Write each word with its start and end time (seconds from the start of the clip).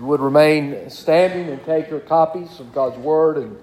you 0.00 0.06
would 0.06 0.20
remain 0.20 0.88
standing 0.88 1.50
and 1.50 1.62
take 1.66 1.90
your 1.90 2.00
copies 2.00 2.58
of 2.58 2.72
God's 2.72 2.96
Word 2.96 3.36
and 3.36 3.58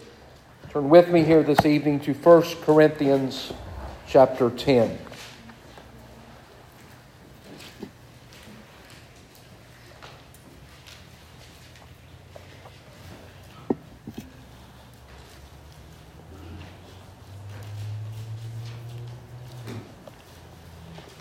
turn 0.69 0.87
with 0.87 1.09
me 1.09 1.23
here 1.23 1.41
this 1.41 1.65
evening 1.65 1.99
to 2.01 2.13
1 2.13 2.43
Corinthians 2.61 3.51
chapter 4.07 4.51
10. 4.51 5.06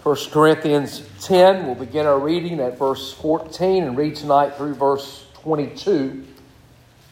First 0.06 0.30
Corinthians 0.30 1.02
10, 1.22 1.66
we'll 1.66 1.74
begin 1.74 2.06
our 2.06 2.20
reading 2.20 2.60
at 2.60 2.78
verse 2.78 3.12
14 3.14 3.82
and 3.82 3.96
read 3.96 4.14
tonight 4.14 4.54
through 4.54 4.74
verse 4.74 5.26
22. 5.42 6.24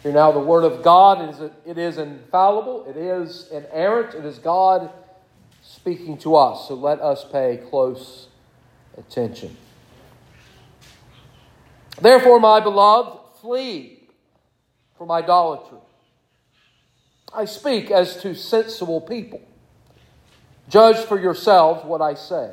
Hear 0.04 0.12
now 0.12 0.30
the 0.30 0.38
Word 0.38 0.62
of 0.62 0.84
God. 0.84 1.20
It 1.20 1.30
is, 1.30 1.50
it 1.66 1.76
is 1.76 1.98
infallible, 1.98 2.86
it 2.88 2.96
is 2.96 3.48
inerrant, 3.50 4.14
it 4.14 4.24
is 4.24 4.38
God 4.38 4.92
speaking 5.60 6.16
to 6.18 6.36
us. 6.36 6.68
So 6.68 6.74
let 6.74 7.00
us 7.00 7.24
pay 7.24 7.60
close 7.68 8.28
attention. 8.96 9.56
Therefore, 12.00 12.38
my 12.38 12.60
beloved, 12.60 13.18
flee 13.40 14.06
from 14.96 15.10
idolatry. 15.10 15.78
I 17.34 17.46
speak 17.46 17.90
as 17.90 18.22
to 18.22 18.36
sensible 18.36 19.00
people. 19.00 19.42
Judge 20.68 21.04
for 21.04 21.20
yourselves 21.20 21.84
what 21.84 22.00
I 22.00 22.14
say. 22.14 22.52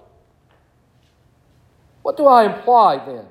What 2.01 2.17
do 2.17 2.25
I 2.25 2.45
imply 2.45 3.03
then? 3.05 3.25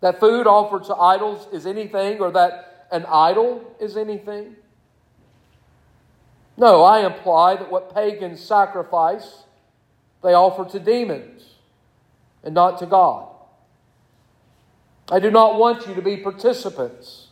That 0.00 0.20
food 0.20 0.46
offered 0.46 0.84
to 0.84 0.94
idols 0.94 1.48
is 1.52 1.66
anything, 1.66 2.20
or 2.20 2.30
that 2.32 2.86
an 2.90 3.04
idol 3.06 3.74
is 3.80 3.96
anything? 3.96 4.56
No, 6.56 6.82
I 6.82 7.04
imply 7.04 7.56
that 7.56 7.70
what 7.70 7.94
pagans 7.94 8.40
sacrifice, 8.40 9.44
they 10.22 10.32
offer 10.32 10.64
to 10.70 10.78
demons 10.78 11.54
and 12.42 12.54
not 12.54 12.78
to 12.78 12.86
God. 12.86 13.28
I 15.10 15.20
do 15.20 15.30
not 15.30 15.58
want 15.58 15.86
you 15.86 15.94
to 15.94 16.02
be 16.02 16.16
participants 16.16 17.28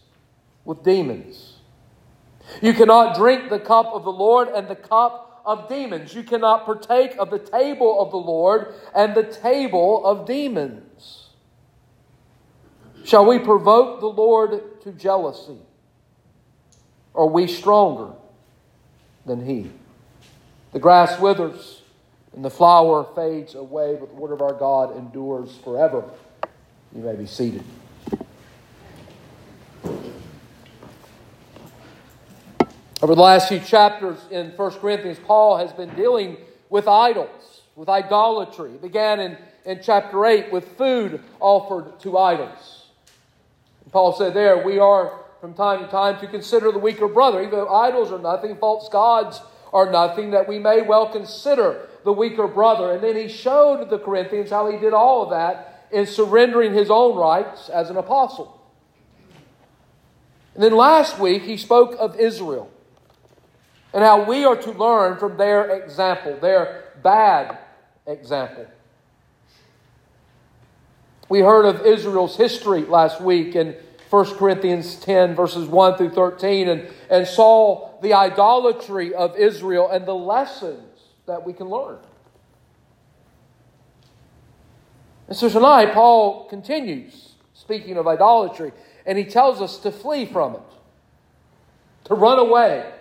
with 0.65 0.85
demons. 0.85 1.55
You 2.61 2.75
cannot 2.75 3.17
drink 3.17 3.49
the 3.49 3.59
cup 3.59 3.87
of 3.87 4.05
the 4.05 4.13
Lord 4.13 4.49
and 4.49 4.69
the 4.69 4.77
cup 4.77 5.34
of 5.45 5.69
demons. 5.69 6.15
You 6.15 6.23
cannot 6.23 6.65
partake 6.65 7.17
of 7.19 7.31
the 7.31 7.39
table 7.39 8.01
of 8.01 8.11
the 8.11 8.17
Lord 8.17 8.75
and 8.95 9.15
the 9.15 9.25
table 9.25 10.05
of 10.05 10.27
demons. 10.27 11.29
Shall 13.05 13.27
we 13.27 13.39
provoke 13.39 14.01
the 14.01 14.07
Lord 14.07 14.81
to 14.83 14.93
jealousy? 14.93 15.59
Are 17.15 17.27
we 17.27 17.47
stronger 17.47 18.13
than 19.27 19.45
He? 19.45 19.71
The 20.73 20.81
grass 20.81 21.21
withers 21.21 21.83
and 22.35 22.45
the 22.45 22.51
flower 22.51 23.07
fades 23.15 23.55
away, 23.55 23.97
but 23.99 24.09
the 24.09 24.15
word 24.15 24.33
of 24.33 24.43
our 24.43 24.55
God 24.55 24.97
endures 24.97 25.57
forever. 25.63 26.05
You 26.95 27.03
may 27.03 27.15
be 27.15 27.27
seated. 27.27 27.63
Over 33.05 33.15
the 33.15 33.21
last 33.21 33.51
few 33.51 33.61
chapters 33.61 34.19
in 34.31 34.53
1 34.53 34.71
Corinthians, 34.81 35.19
Paul 35.27 35.59
has 35.59 35.71
been 35.75 35.95
dealing 35.95 36.39
with 36.71 36.89
idols, 36.89 37.61
with 37.77 37.91
idolatry. 37.91 38.71
It 38.71 38.81
began 38.81 39.21
in, 39.21 39.37
in 39.67 39.81
chapter 39.83 40.25
8 40.25 40.51
with 40.51 40.79
food 40.79 41.21
offered 41.39 42.01
to 42.01 42.17
idols. 42.17 42.87
And 43.83 43.93
Paul 43.93 44.15
said 44.15 44.33
there, 44.33 44.65
we 44.65 44.79
are 44.79 45.21
from 45.39 45.53
time 45.53 45.85
to 45.85 45.87
time 45.87 46.19
to 46.21 46.27
consider 46.27 46.73
the 46.73 46.79
weaker 46.79 47.07
brother. 47.07 47.43
Even 47.43 47.51
though 47.51 47.69
idols 47.69 48.11
are 48.11 48.19
nothing, 48.19 48.57
false 48.57 48.89
gods 48.89 49.43
are 49.71 49.93
nothing, 49.93 50.31
that 50.31 50.49
we 50.49 50.59
may 50.59 50.81
well 50.81 51.07
consider 51.07 51.87
the 52.05 52.13
weaker 52.15 52.49
brother. 52.49 52.93
And 52.93 53.05
then 53.05 53.17
he 53.17 53.29
showed 53.29 53.91
the 53.91 53.99
Corinthians 53.99 54.49
how 54.49 54.71
he 54.71 54.79
did 54.79 54.95
all 54.95 55.25
of 55.25 55.29
that 55.29 55.89
in 55.93 56.07
surrendering 56.07 56.73
his 56.73 56.91
own 56.91 57.19
rights 57.19 57.69
as 57.69 57.91
an 57.91 57.99
apostle. 57.99 58.63
And 60.55 60.63
then 60.63 60.75
last 60.75 61.19
week 61.19 61.43
he 61.43 61.59
spoke 61.59 61.97
of 61.99 62.19
Israel 62.19 62.71
and 63.95 64.03
how 64.03 64.25
we 64.25 64.45
are 64.45 64.57
to 64.57 64.73
learn 64.73 65.17
from 65.19 65.37
their 65.37 65.71
example, 65.83 66.37
their 66.41 66.93
bad 67.03 67.59
example. 68.07 68.67
We 71.29 71.41
heard 71.41 71.65
of 71.65 71.87
Israel's 71.87 72.37
history 72.37 72.85
last 72.85 73.21
week 73.21 73.55
in 73.55 73.77
1 74.11 74.37
Corinthians 74.37 74.97
10, 74.97 75.37
verses 75.37 75.69
1 75.69 75.97
through 75.97 76.11
13, 76.11 76.69
and, 76.69 76.89
and 77.09 77.27
saw 77.27 78.01
the 78.01 78.15
idolatry 78.15 79.15
of 79.15 79.37
Israel 79.37 79.89
and 79.89 80.05
the 80.05 80.15
lessons 80.15 81.01
that 81.27 81.47
we 81.47 81.53
can 81.53 81.69
learn. 81.69 81.99
And 85.29 85.37
so 85.37 85.49
tonight, 85.49 85.95
Paul 85.95 86.47
continues 86.49 87.31
speaking 87.55 87.97
of 87.97 88.09
idolatry, 88.09 88.73
and 89.07 89.17
he 89.17 89.25
tells 89.25 89.63
us 89.63 89.79
to 89.79 89.93
flee 89.93 90.27
from 90.27 90.57
it, 90.57 90.63
to 92.05 92.15
run 92.15 92.41
away 92.41 92.93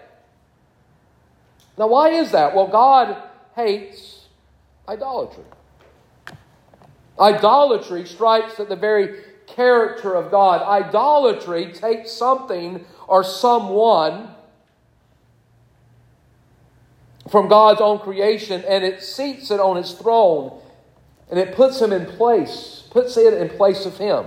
now, 1.78 1.88
why 1.88 2.10
is 2.10 2.32
that? 2.32 2.56
Well, 2.56 2.68
God 2.68 3.18
hates 3.56 4.26
idolatry. 4.88 5.44
Idolatry 7.20 8.06
strikes 8.06 8.60
at 8.60 8.70
the 8.70 8.76
very 8.76 9.22
character 9.48 10.16
of 10.16 10.32
God. 10.32 10.62
Idolatry 10.62 11.72
takes 11.72 12.12
something 12.12 12.86
or 13.08 13.24
someone 13.24 14.30
from 17.30 17.48
God's 17.48 17.82
own 17.82 18.00
creation 18.00 18.64
and 18.68 18.84
it 18.84 19.02
seats 19.02 19.50
it 19.50 19.60
on 19.60 19.78
his 19.78 19.94
throne 19.94 20.60
and 21.30 21.40
it 21.40 21.56
puts 21.56 21.82
him 21.82 21.92
in 21.92 22.06
place, 22.06 22.84
puts 22.92 23.18
it 23.18 23.34
in 23.34 23.50
place 23.50 23.86
of 23.86 23.98
him. 23.98 24.26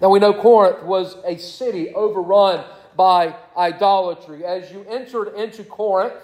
Now 0.00 0.08
we 0.08 0.18
know 0.18 0.34
Corinth 0.34 0.82
was 0.82 1.16
a 1.24 1.36
city 1.36 1.94
overrun 1.94 2.64
by 2.96 3.36
idolatry. 3.56 4.44
As 4.44 4.70
you 4.70 4.84
entered 4.88 5.34
into 5.34 5.64
Corinth, 5.64 6.14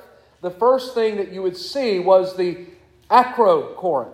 the 0.41 0.51
first 0.51 0.95
thing 0.95 1.17
that 1.17 1.33
you 1.33 1.43
would 1.43 1.57
see 1.57 1.99
was 1.99 2.37
the 2.37 2.67
Acrocorinth. 3.11 4.13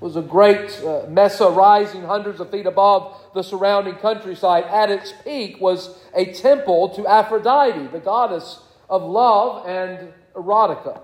It 0.00 0.04
was 0.04 0.16
a 0.16 0.22
great 0.22 0.80
uh, 0.84 1.06
mesa 1.08 1.48
rising 1.48 2.02
hundreds 2.02 2.38
of 2.38 2.50
feet 2.50 2.66
above 2.66 3.20
the 3.34 3.42
surrounding 3.42 3.94
countryside. 3.96 4.64
At 4.64 4.90
its 4.90 5.12
peak 5.24 5.60
was 5.60 5.98
a 6.14 6.26
temple 6.26 6.90
to 6.90 7.06
Aphrodite, 7.06 7.88
the 7.88 7.98
goddess 7.98 8.60
of 8.88 9.02
love 9.02 9.66
and 9.66 10.12
erotica. 10.34 11.00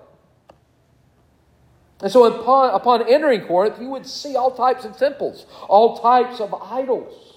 And 2.03 2.12
so, 2.12 2.25
upon, 2.25 2.75
upon 2.75 3.09
entering 3.09 3.43
Corinth, 3.43 3.81
you 3.81 3.88
would 3.88 4.06
see 4.06 4.37
all 4.37 4.50
types 4.50 4.85
of 4.85 4.97
temples, 4.97 5.47
all 5.69 5.99
types 5.99 6.38
of 6.38 6.55
idols. 6.55 7.34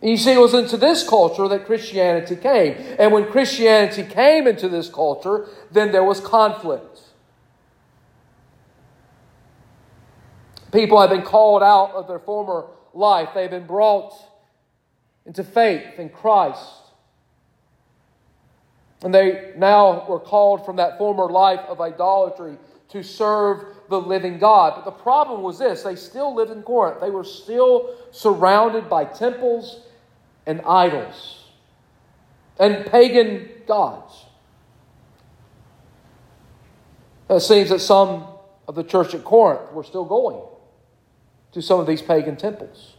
You 0.00 0.16
see, 0.16 0.32
it 0.32 0.40
was 0.40 0.54
into 0.54 0.76
this 0.76 1.06
culture 1.08 1.48
that 1.48 1.66
Christianity 1.66 2.36
came. 2.36 2.76
And 2.98 3.12
when 3.12 3.26
Christianity 3.30 4.04
came 4.04 4.46
into 4.46 4.68
this 4.68 4.88
culture, 4.88 5.48
then 5.72 5.90
there 5.90 6.04
was 6.04 6.20
conflict. 6.20 7.00
People 10.72 11.00
have 11.00 11.10
been 11.10 11.22
called 11.22 11.62
out 11.62 11.92
of 11.92 12.06
their 12.06 12.18
former 12.18 12.66
life, 12.94 13.30
they've 13.34 13.50
been 13.50 13.66
brought 13.66 14.12
into 15.26 15.42
faith 15.42 15.98
in 15.98 16.10
Christ. 16.10 16.64
And 19.02 19.14
they 19.14 19.52
now 19.56 20.06
were 20.08 20.18
called 20.18 20.64
from 20.64 20.76
that 20.76 20.98
former 20.98 21.28
life 21.28 21.60
of 21.68 21.80
idolatry 21.80 22.56
to 22.88 23.02
serve 23.02 23.64
the 23.88 24.00
living 24.00 24.38
God. 24.38 24.74
But 24.74 24.84
the 24.84 25.02
problem 25.02 25.42
was 25.42 25.58
this 25.58 25.82
they 25.82 25.94
still 25.96 26.34
lived 26.34 26.50
in 26.50 26.62
Corinth. 26.62 27.00
They 27.00 27.10
were 27.10 27.24
still 27.24 27.94
surrounded 28.10 28.88
by 28.88 29.04
temples 29.04 29.84
and 30.48 30.62
idols 30.62 31.44
and 32.58 32.86
pagan 32.86 33.48
gods. 33.66 34.24
It 37.28 37.40
seems 37.40 37.68
that 37.68 37.80
some 37.80 38.26
of 38.66 38.74
the 38.74 38.82
church 38.82 39.14
at 39.14 39.24
Corinth 39.24 39.70
were 39.72 39.84
still 39.84 40.06
going 40.06 40.40
to 41.52 41.62
some 41.62 41.78
of 41.78 41.86
these 41.86 42.00
pagan 42.00 42.36
temples. 42.36 42.94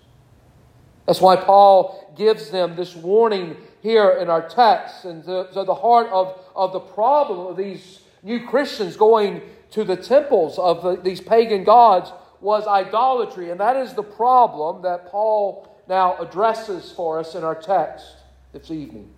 That's 1.08 1.20
why 1.20 1.38
Paul 1.38 2.14
gives 2.16 2.52
them 2.52 2.76
this 2.76 2.96
warning 2.96 3.58
here 3.82 4.12
in 4.12 4.30
our 4.30 4.48
text. 4.48 5.06
And 5.06 5.26
so, 5.26 5.64
the 5.66 5.74
heart 5.74 6.08
of, 6.12 6.40
of 6.56 6.72
the 6.72 6.80
problem 6.80 7.48
of 7.48 7.58
these 7.58 8.02
new 8.22 8.46
Christians 8.46 8.96
going 8.96 9.42
to 9.72 9.84
the 9.84 9.96
temples 9.96 10.60
of 10.60 10.84
the, 10.84 11.02
these 11.02 11.20
pagan 11.20 11.64
gods 11.64 12.12
was 12.42 12.68
idolatry. 12.68 13.50
And 13.50 13.60
that 13.60 13.76
is 13.76 13.96
the 13.96 14.04
problem 14.04 14.84
that 14.84 15.08
Paul 15.08 15.68
now 15.90 16.16
addresses 16.18 16.92
for 16.92 17.20
us 17.20 17.34
in 17.34 17.44
our 17.44 17.56
text 17.56 18.06
this 18.54 18.70
evening. 18.70 19.10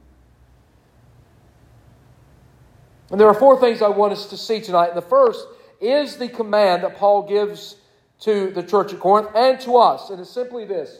And 3.11 3.19
there 3.19 3.27
are 3.27 3.33
four 3.33 3.59
things 3.59 3.81
I 3.81 3.89
want 3.89 4.13
us 4.13 4.27
to 4.27 4.37
see 4.37 4.61
tonight. 4.61 4.87
And 4.87 4.97
the 4.97 5.01
first 5.01 5.45
is 5.81 6.15
the 6.15 6.29
command 6.29 6.83
that 6.83 6.95
Paul 6.95 7.27
gives 7.27 7.75
to 8.21 8.51
the 8.51 8.63
church 8.63 8.93
at 8.93 8.99
Corinth 8.99 9.29
and 9.35 9.59
to 9.61 9.75
us. 9.75 10.09
And 10.09 10.21
it's 10.21 10.29
simply 10.29 10.63
this 10.63 10.97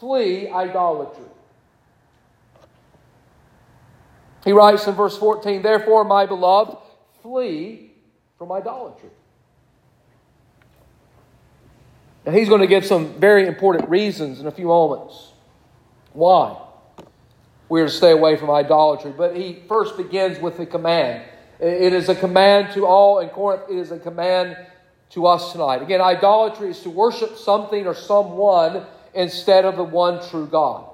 flee 0.00 0.48
idolatry. 0.48 1.24
He 4.44 4.50
writes 4.50 4.88
in 4.88 4.94
verse 4.94 5.16
14, 5.16 5.62
Therefore, 5.62 6.02
my 6.02 6.26
beloved, 6.26 6.76
flee 7.22 7.92
from 8.38 8.50
idolatry. 8.50 9.10
And 12.24 12.34
he's 12.34 12.48
going 12.48 12.60
to 12.60 12.66
give 12.66 12.84
some 12.84 13.14
very 13.18 13.46
important 13.46 13.88
reasons 13.88 14.40
in 14.40 14.46
a 14.46 14.50
few 14.50 14.66
moments 14.66 15.32
why 16.12 16.56
we're 17.68 17.86
to 17.86 17.90
stay 17.90 18.12
away 18.12 18.36
from 18.36 18.50
idolatry. 18.50 19.12
But 19.16 19.36
he 19.36 19.62
first 19.66 19.96
begins 19.96 20.38
with 20.38 20.56
the 20.56 20.66
command. 20.66 21.24
It 21.58 21.92
is 21.92 22.08
a 22.08 22.14
command 22.14 22.74
to 22.74 22.86
all 22.86 23.20
in 23.20 23.28
Corinth, 23.28 23.62
it 23.70 23.76
is 23.76 23.92
a 23.92 23.98
command 23.98 24.56
to 25.10 25.26
us 25.26 25.52
tonight. 25.52 25.82
Again, 25.82 26.00
idolatry 26.00 26.70
is 26.70 26.80
to 26.80 26.90
worship 26.90 27.36
something 27.36 27.86
or 27.86 27.94
someone 27.94 28.84
instead 29.14 29.64
of 29.64 29.76
the 29.76 29.84
one 29.84 30.26
true 30.28 30.46
God. 30.46 30.88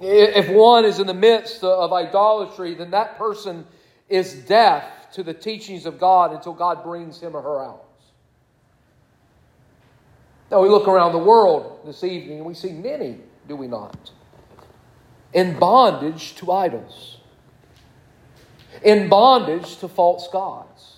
If 0.00 0.48
one 0.48 0.84
is 0.84 0.98
in 0.98 1.06
the 1.06 1.14
midst 1.14 1.62
of 1.62 1.92
idolatry, 1.92 2.74
then 2.74 2.90
that 2.92 3.18
person 3.18 3.66
is 4.08 4.34
deaf 4.34 5.12
to 5.12 5.22
the 5.22 5.34
teachings 5.34 5.84
of 5.84 5.98
God 5.98 6.32
until 6.32 6.54
God 6.54 6.82
brings 6.82 7.20
him 7.20 7.36
or 7.36 7.42
her 7.42 7.62
out. 7.62 7.89
Now, 10.50 10.62
we 10.62 10.68
look 10.68 10.88
around 10.88 11.12
the 11.12 11.18
world 11.18 11.80
this 11.84 12.02
evening 12.02 12.38
and 12.38 12.46
we 12.46 12.54
see 12.54 12.72
many, 12.72 13.18
do 13.46 13.54
we 13.54 13.68
not, 13.68 14.10
in 15.32 15.58
bondage 15.58 16.34
to 16.36 16.50
idols 16.50 17.20
in 18.82 19.08
bondage 19.08 19.76
to 19.78 19.88
false 19.88 20.28
gods. 20.28 20.96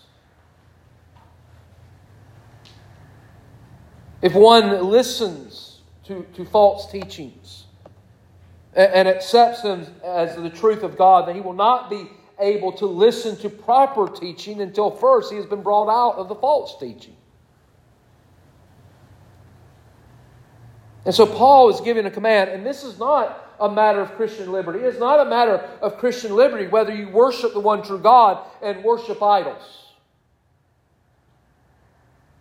If 4.20 4.34
one 4.34 4.84
listens 4.84 5.80
to, 6.04 6.24
to 6.34 6.44
false 6.44 6.90
teachings 6.90 7.64
and, 8.74 8.92
and 8.92 9.08
accepts 9.08 9.62
them 9.62 9.86
as 10.04 10.36
the 10.36 10.50
truth 10.50 10.84
of 10.84 10.96
God, 10.96 11.26
then 11.26 11.34
he 11.34 11.40
will 11.40 11.52
not 11.52 11.90
be 11.90 12.08
able 12.38 12.72
to 12.72 12.86
listen 12.86 13.36
to 13.38 13.50
proper 13.50 14.08
teaching 14.08 14.60
until 14.60 14.90
first 14.90 15.30
he 15.30 15.36
has 15.36 15.46
been 15.46 15.62
brought 15.62 15.88
out 15.88 16.18
of 16.18 16.28
the 16.28 16.34
false 16.36 16.78
teaching. 16.78 17.16
And 21.04 21.14
so 21.14 21.26
Paul 21.26 21.70
is 21.70 21.80
giving 21.80 22.06
a 22.06 22.10
command, 22.10 22.50
and 22.50 22.64
this 22.64 22.84
is 22.84 22.98
not 22.98 23.54
a 23.58 23.70
matter 23.70 24.00
of 24.00 24.14
Christian 24.14 24.52
liberty. 24.52 24.80
It 24.80 24.94
is 24.94 24.98
not 24.98 25.24
a 25.24 25.28
matter 25.28 25.56
of 25.80 25.98
Christian 25.98 26.34
liberty 26.34 26.66
whether 26.66 26.94
you 26.94 27.08
worship 27.08 27.52
the 27.52 27.60
one 27.60 27.82
true 27.82 27.98
God 27.98 28.44
and 28.62 28.84
worship 28.84 29.22
idols. 29.22 29.82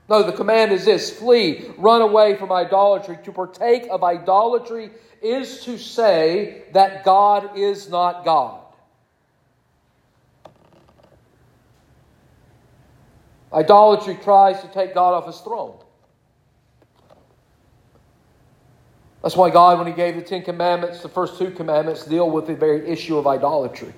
No, 0.10 0.24
the 0.24 0.34
command 0.34 0.74
is 0.74 0.84
this 0.84 1.18
flee, 1.18 1.72
run 1.78 2.02
away 2.02 2.36
from 2.36 2.52
idolatry. 2.52 3.18
To 3.24 3.32
partake 3.32 3.88
of 3.90 4.04
idolatry 4.04 4.92
is 5.22 5.64
to 5.64 5.78
say 5.78 6.64
that 6.74 7.06
God 7.06 7.58
is 7.58 7.90
not 7.90 8.26
God. 8.26 8.60
Idolatry 13.54 14.18
tries 14.22 14.62
to 14.62 14.68
take 14.68 14.94
God 14.94 15.14
off 15.14 15.28
his 15.28 15.40
throne. 15.40 15.78
That's 19.22 19.36
why 19.36 19.50
God, 19.50 19.78
when 19.78 19.88
He 19.88 19.94
gave 19.94 20.16
the 20.16 20.22
Ten 20.22 20.44
Commandments, 20.44 21.02
the 21.02 21.10
first 21.10 21.38
two 21.38 21.52
commandments 21.52 22.06
deal 22.06 22.30
with 22.30 22.48
the 22.48 22.56
very 22.56 22.88
issue 22.88 23.18
of 23.18 23.28
idolatry. 23.28 23.94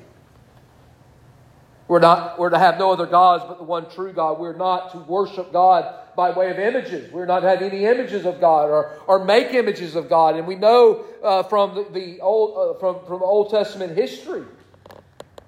We're, 1.88 2.00
not, 2.00 2.40
we're 2.40 2.50
to 2.50 2.60
have 2.60 2.80
no 2.80 2.92
other 2.92 3.06
gods 3.06 3.44
but 3.48 3.58
the 3.58 3.64
one 3.64 3.90
true 3.90 4.14
God. 4.14 4.40
We're 4.40 4.56
not 4.56 4.92
to 4.94 5.00
worship 5.00 5.52
God 5.52 5.94
by 6.16 6.32
way 6.32 6.50
of 6.50 6.58
images. 6.58 7.12
We're 7.12 7.26
not 7.26 7.42
to 7.42 7.50
have 7.50 7.62
any 7.62 7.86
images 7.86 8.26
of 8.26 8.40
God 8.40 8.70
or, 8.70 8.98
or 9.08 9.24
make 9.24 9.54
images 9.54 9.96
of 9.96 10.10
God. 10.10 10.36
And 10.36 10.48
we 10.48 10.56
know 10.56 11.06
uh, 11.22 11.44
from 11.44 11.76
the, 11.76 11.84
the 11.92 12.22
old, 12.22 12.78
uh, 12.78 12.80
from, 12.80 13.06
from 13.06 13.22
Old 13.22 13.50
Testament 13.50 13.98
history, 13.98 14.44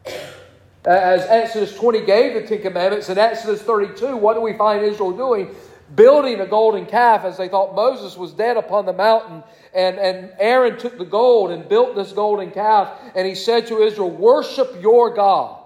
as 0.85 1.21
Exodus 1.21 1.73
20 1.75 2.05
gave 2.05 2.33
the 2.33 2.47
Ten 2.47 2.61
Commandments, 2.61 3.09
in 3.09 3.17
Exodus 3.17 3.61
32, 3.61 4.17
what 4.17 4.33
do 4.33 4.41
we 4.41 4.53
find 4.53 4.83
Israel 4.83 5.11
doing? 5.11 5.55
building 5.95 6.41
a 6.41 6.45
golden 6.45 6.85
calf 6.85 7.23
as 7.23 7.37
they 7.37 7.47
thought 7.47 7.75
Moses 7.75 8.17
was 8.17 8.33
dead 8.33 8.57
upon 8.57 8.85
the 8.85 8.93
mountain. 8.93 9.43
And, 9.75 9.99
and 9.99 10.31
Aaron 10.39 10.77
took 10.79 10.97
the 10.97 11.05
gold 11.05 11.51
and 11.51 11.67
built 11.67 11.95
this 11.95 12.13
golden 12.13 12.51
calf, 12.51 12.97
and 13.13 13.27
he 13.27 13.35
said 13.35 13.67
to 13.67 13.81
Israel, 13.81 14.09
Worship 14.09 14.81
your 14.81 15.13
God. 15.13 15.61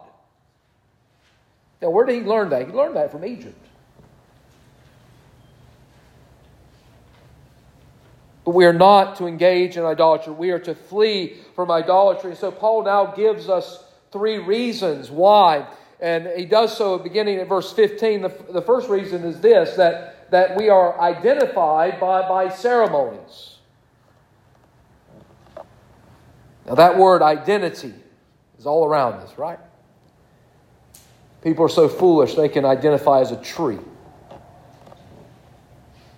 Now, 1.82 1.92
where 1.92 2.06
did 2.06 2.16
he 2.16 2.28
learn 2.28 2.50
that? 2.50 2.68
He 2.68 2.74
learned 2.74 2.96
that 2.96 3.12
from 3.12 3.24
Egypt. 3.24 3.56
But 8.44 8.52
we 8.52 8.66
are 8.66 8.74
not 8.74 9.18
to 9.18 9.28
engage 9.28 9.78
in 9.78 9.86
idolatry. 9.86 10.34
We 10.34 10.52
are 10.52 10.60
to 10.60 10.74
flee 10.74 11.38
from 11.56 11.70
idolatry. 11.70 12.36
So, 12.36 12.52
Paul 12.52 12.84
now 12.86 13.06
gives 13.06 13.48
us 13.48 13.84
three 14.12 14.40
reasons 14.40 15.12
why 15.12 15.68
and 16.00 16.28
he 16.38 16.46
does 16.46 16.78
so 16.78 16.98
beginning 16.98 17.40
at 17.40 17.48
verse 17.48 17.74
15. 17.74 18.22
The, 18.22 18.30
the 18.52 18.62
first 18.62 18.90
reason 18.90 19.24
is 19.24 19.42
this 19.42 19.76
that, 19.76 20.32
that 20.32 20.56
we 20.56 20.70
are 20.70 21.00
identified 21.00 22.00
by, 22.00 22.28
by 22.28 22.50
ceremonies. 22.50 23.59
Now, 26.70 26.76
that 26.76 27.00
word 27.00 27.24
identity 27.24 27.96
is 28.60 28.68
all 28.68 28.86
around 28.86 29.14
us, 29.14 29.36
right? 29.40 29.58
People 31.42 31.66
are 31.66 31.70
so 31.70 31.90
foolish 31.90 32.36
they 32.36 32.48
can 32.48 32.64
identify 32.64 33.22
as 33.22 33.32
a 33.32 33.38
tree. 33.38 33.80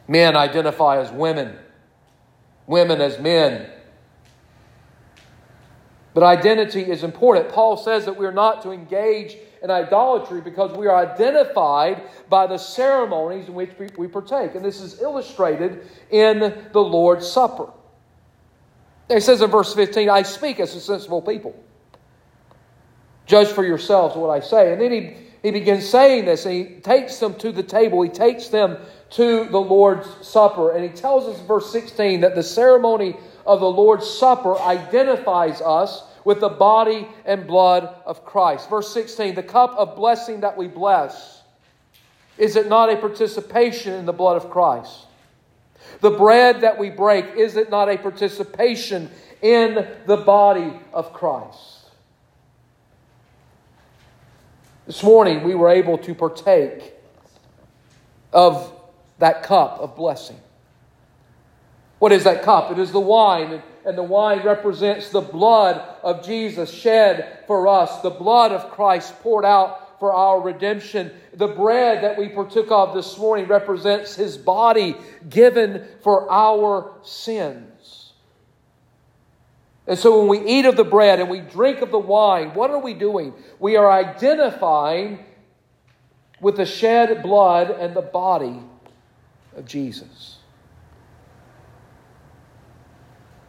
Men 0.10 0.36
identify 0.36 0.98
as 0.98 1.10
women, 1.10 1.56
women 2.68 3.00
as 3.00 3.18
men. 3.18 3.70
But 6.14 6.24
identity 6.24 6.82
is 6.82 7.06
important. 7.06 7.48
Paul 7.48 7.78
says 7.78 8.04
that 8.04 8.18
we're 8.18 8.34
not 8.34 8.62
to 8.64 8.72
engage 8.72 9.38
in 9.64 9.72
idolatry 9.72 10.42
because 10.42 10.76
we 10.76 10.88
are 10.88 10.98
identified 10.98 12.04
by 12.28 12.46
the 12.46 12.58
ceremonies 12.58 13.48
in 13.48 13.54
which 13.54 13.72
we, 13.80 13.88
we 13.98 14.10
partake. 14.10 14.56
And 14.56 14.66
this 14.66 14.82
is 14.82 15.02
illustrated 15.02 15.88
in 16.10 16.40
the 16.74 16.82
Lord's 16.82 17.26
Supper. 17.26 17.70
It 19.12 19.24
says 19.24 19.42
in 19.42 19.50
verse 19.52 19.74
15, 19.74 20.10
I 20.10 20.22
speak 20.22 20.60
as 20.62 20.74
a 20.74 20.80
sensible 20.80 21.22
people. 21.22 21.54
Judge 23.26 23.50
for 23.50 23.66
yourselves 23.66 24.16
what 24.16 24.30
I 24.30 24.40
say. 24.40 24.72
And 24.72 24.82
then 24.82 24.92
he, 24.92 25.18
he 25.44 25.52
begins 25.52 25.88
saying 25.88 26.26
this, 26.26 26.46
and 26.46 26.54
he 26.56 26.76
takes 26.80 27.20
them 27.20 27.36
to 27.36 27.52
the 27.52 27.64
table. 27.64 28.02
He 28.02 28.10
takes 28.10 28.48
them 28.48 28.78
to 29.12 29.46
the 29.46 29.60
Lord's 29.60 30.08
Supper. 30.26 30.72
And 30.72 30.84
he 30.84 30.90
tells 30.90 31.26
us 31.28 31.40
in 31.40 31.46
verse 31.46 31.70
16 31.72 32.22
that 32.22 32.36
the 32.36 32.44
ceremony 32.44 33.18
of 33.46 33.60
the 33.60 33.70
Lord's 33.70 34.10
Supper 34.10 34.58
identifies 34.60 35.60
us 35.62 36.04
with 36.24 36.40
the 36.40 36.50
body 36.50 37.08
and 37.26 37.46
blood 37.46 37.94
of 38.06 38.24
Christ. 38.24 38.70
Verse 38.70 38.94
16 38.94 39.36
the 39.36 39.44
cup 39.44 39.76
of 39.78 39.96
blessing 39.96 40.42
that 40.42 40.56
we 40.56 40.68
bless, 40.68 41.42
is 42.38 42.56
it 42.56 42.70
not 42.70 42.92
a 42.92 42.96
participation 42.96 43.94
in 43.94 44.06
the 44.06 44.14
blood 44.14 44.38
of 44.38 44.50
Christ? 44.50 45.08
The 46.02 46.12
bread 46.12 46.62
that 46.62 46.78
we 46.78 46.90
break, 46.90 47.36
is 47.36 47.56
it 47.56 47.70
not 47.70 47.90
a 47.90 47.98
participation 47.98 49.10
in 49.42 49.88
the 50.08 50.18
body 50.18 50.74
of 50.94 51.14
Christ? 51.14 51.86
This 54.88 55.04
morning 55.04 55.44
we 55.44 55.56
were 55.56 55.70
able 55.70 55.98
to 56.00 56.16
partake 56.16 56.94
of 58.34 58.74
that 59.20 59.44
cup 59.44 59.80
of 59.80 59.96
blessing. 59.96 60.40
What 62.00 62.12
is 62.12 62.24
that 62.24 62.42
cup? 62.42 62.72
It 62.72 62.80
is 62.80 62.92
the 62.92 63.00
wine 63.00 63.62
and 63.86 63.98
the 63.98 64.04
wine 64.04 64.44
represents 64.44 65.10
the 65.10 65.22
blood 65.22 65.82
of 66.04 66.26
Jesus 66.26 66.72
shed 66.72 67.40
for 67.48 67.68
us, 67.68 68.02
the 68.02 68.10
blood 68.10 68.52
of 68.52 68.72
Christ 68.72 69.20
poured 69.22 69.46
out 69.46 69.81
for 70.02 70.16
our 70.16 70.42
redemption. 70.42 71.12
The 71.36 71.46
bread 71.46 72.04
that 72.04 72.18
we 72.18 72.28
partook 72.28 72.72
of 72.72 72.96
this 72.96 73.20
morning 73.20 73.46
represents 73.46 74.16
his 74.16 74.36
body 74.36 74.96
given 75.30 75.86
for 76.02 76.28
our 76.32 76.92
sins. 77.04 78.14
And 79.86 80.00
so 80.00 80.18
when 80.18 80.28
we 80.28 80.52
eat 80.52 80.66
of 80.66 80.76
the 80.76 80.84
bread 80.84 81.20
and 81.20 81.30
we 81.30 81.40
drink 81.40 81.82
of 81.82 81.92
the 81.92 82.00
wine, 82.00 82.56
what 82.56 82.72
are 82.72 82.80
we 82.80 82.96
doing? 82.96 83.36
We 83.60 83.76
are 83.76 83.92
identifying 83.92 85.24
with 86.40 86.58
the 86.58 86.66
shed 86.66 87.22
blood 87.22 87.70
and 87.70 87.96
the 87.96 88.02
body 88.02 88.60
of 89.56 89.66
Jesus. 89.68 90.40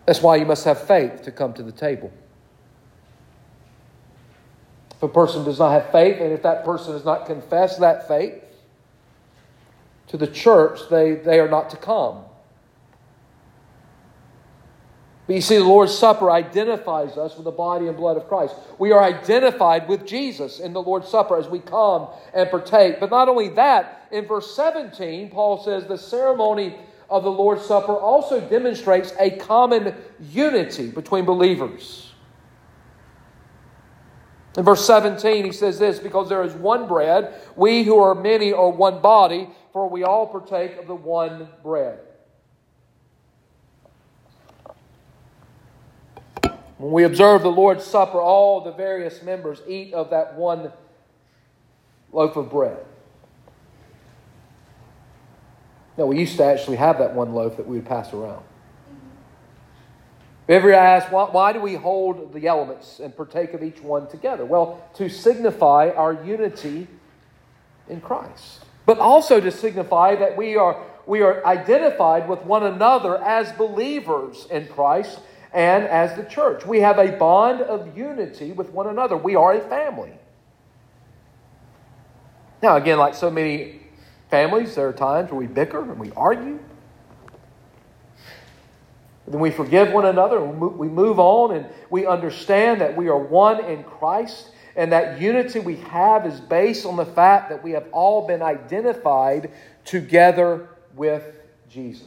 That's 0.05 0.21
why 0.21 0.37
you 0.37 0.45
must 0.45 0.67
have 0.67 0.87
faith 0.87 1.23
to 1.23 1.31
come 1.31 1.55
to 1.55 1.63
the 1.63 1.73
table. 1.73 2.13
If 5.03 5.11
a 5.11 5.13
person 5.13 5.43
does 5.43 5.59
not 5.59 5.73
have 5.73 5.91
faith, 5.91 6.21
and 6.21 6.33
if 6.33 6.45
that 6.45 6.65
person 6.65 6.93
does 6.93 7.05
not 7.05 7.27
confess 7.27 7.77
that 7.79 8.07
faith 8.07 8.41
to 10.07 10.17
the 10.17 10.29
church, 10.29 10.79
they, 10.91 11.17
they 11.17 11.41
are 11.41 11.49
not 11.49 11.71
to 11.71 11.77
come. 11.77 12.19
But 15.27 15.35
you 15.35 15.43
see, 15.43 15.57
the 15.57 15.65
Lord's 15.65 15.93
Supper 15.93 16.31
identifies 16.31 17.17
us 17.17 17.35
with 17.35 17.47
the 17.47 17.51
body 17.51 17.89
and 17.89 17.97
blood 17.97 18.17
of 18.17 18.29
Christ. 18.29 18.55
We 18.79 18.93
are 18.93 19.03
identified 19.03 19.89
with 19.89 20.07
Jesus 20.07 20.61
in 20.61 20.73
the 20.73 20.83
Lord's 20.83 21.09
Supper 21.09 21.37
as 21.37 21.49
we 21.49 21.59
come 21.59 22.07
and 22.33 22.49
partake. 22.49 23.01
But 23.01 23.11
not 23.11 23.29
only 23.29 23.49
that, 23.49 24.07
in 24.13 24.27
verse 24.27 24.55
17, 24.55 25.31
Paul 25.31 25.65
says 25.65 25.85
the 25.85 25.99
ceremony 25.99 26.79
of 27.11 27.25
the 27.25 27.31
Lord's 27.33 27.65
Supper 27.65 27.97
also 27.97 28.41
demonstrates 28.41 29.15
a 29.19 29.31
common 29.31 29.97
unity 30.21 30.93
between 30.93 31.25
believers. 31.25 32.12
In 34.57 34.65
verse 34.65 34.87
17, 34.87 35.45
he 35.45 35.53
says 35.53 35.79
this 35.79 35.99
because 35.99 36.29
there 36.29 36.43
is 36.43 36.53
one 36.53 36.87
bread, 36.87 37.35
we 37.57 37.85
who 37.85 37.99
are 37.99 38.15
many 38.15 38.53
are 38.53 38.69
one 38.69 39.01
body, 39.01 39.49
for 39.73 39.89
we 39.89 40.03
all 40.03 40.27
partake 40.27 40.77
of 40.77 40.87
the 40.87 40.95
one 40.95 41.49
bread. 41.63 42.01
When 46.77 46.93
we 46.93 47.05
observe 47.05 47.43
the 47.43 47.51
Lord's 47.51 47.85
Supper, 47.85 48.21
all 48.21 48.61
the 48.61 48.73
various 48.73 49.23
members 49.23 49.63
eat 49.67 49.95
of 49.95 50.11
that 50.11 50.35
one 50.35 50.73
loaf 52.13 52.37
of 52.37 52.51
bread. 52.51 52.85
Now, 55.97 56.07
we 56.07 56.19
used 56.19 56.37
to 56.39 56.45
actually 56.45 56.77
have 56.77 56.99
that 56.99 57.15
one 57.15 57.35
loaf 57.35 57.57
that 57.57 57.67
we 57.67 57.77
would 57.77 57.87
pass 57.87 58.13
around. 58.13 58.43
Ever 60.49 60.73
ask, 60.73 61.11
why, 61.13 61.25
why 61.31 61.53
do 61.53 61.61
we 61.61 61.75
hold 61.75 62.33
the 62.33 62.47
elements 62.49 62.99
and 62.99 63.17
partake 63.17 63.55
of 63.55 63.63
each 63.63 63.81
one 63.81 64.09
together? 64.09 64.45
Well, 64.45 64.83
to 64.95 65.09
signify 65.09 65.91
our 65.91 66.13
unity 66.25 66.89
in 67.89 68.01
Christ, 68.01 68.65
but 68.85 68.99
also 68.99 69.41
to 69.41 69.51
signify 69.51 70.17
that 70.17 70.37
we 70.37 70.57
are, 70.57 70.83
we 71.07 71.23
are 71.23 71.45
identified 71.47 72.29
with 72.29 72.43
one 72.43 72.65
another 72.65 73.23
as 73.23 73.53
believers 73.53 74.47
in 74.51 74.67
Christ 74.67 75.21
and 75.53 75.85
as 75.85 76.17
the 76.17 76.25
church. 76.25 76.67
We 76.67 76.81
have 76.81 76.99
a 76.99 77.13
bond 77.13 77.61
of 77.61 77.97
unity 77.97 78.53
with 78.53 78.71
one 78.71 78.89
another. 78.89 79.17
We 79.17 79.37
are 79.37 79.55
a 79.55 79.61
family. 79.61 80.13
Now, 82.63 82.77
again, 82.77 82.99
like 82.99 83.15
so 83.15 83.31
many 83.31 83.81
families, 84.31 84.75
there 84.75 84.89
are 84.89 84.93
times 84.93 85.31
where 85.31 85.39
we 85.39 85.47
bicker 85.47 85.81
and 85.81 85.99
we 85.99 86.11
argue. 86.13 86.59
Then 89.27 89.41
we 89.41 89.51
forgive 89.51 89.93
one 89.93 90.07
another 90.07 90.43
we 90.43 90.89
move 90.89 91.21
on 91.21 91.55
and 91.55 91.67
we 91.91 92.07
understand 92.07 92.81
that 92.81 92.97
we 92.97 93.09
are 93.09 93.19
one 93.19 93.65
in 93.65 93.85
Christ 93.85 94.49
and 94.75 94.93
that 94.93 95.21
unity 95.21 95.61
we 95.61 95.77
have 95.77 96.27
is 96.27 96.41
based 96.41 96.87
on 96.87 96.97
the 96.97 97.07
fact 97.07 97.51
that 97.51 97.63
we 97.63 97.73
have 97.73 97.87
all 97.93 98.27
been 98.27 98.43
identified 98.43 99.51
together 99.85 100.69
with 100.95 101.25
Jesus. 101.69 102.07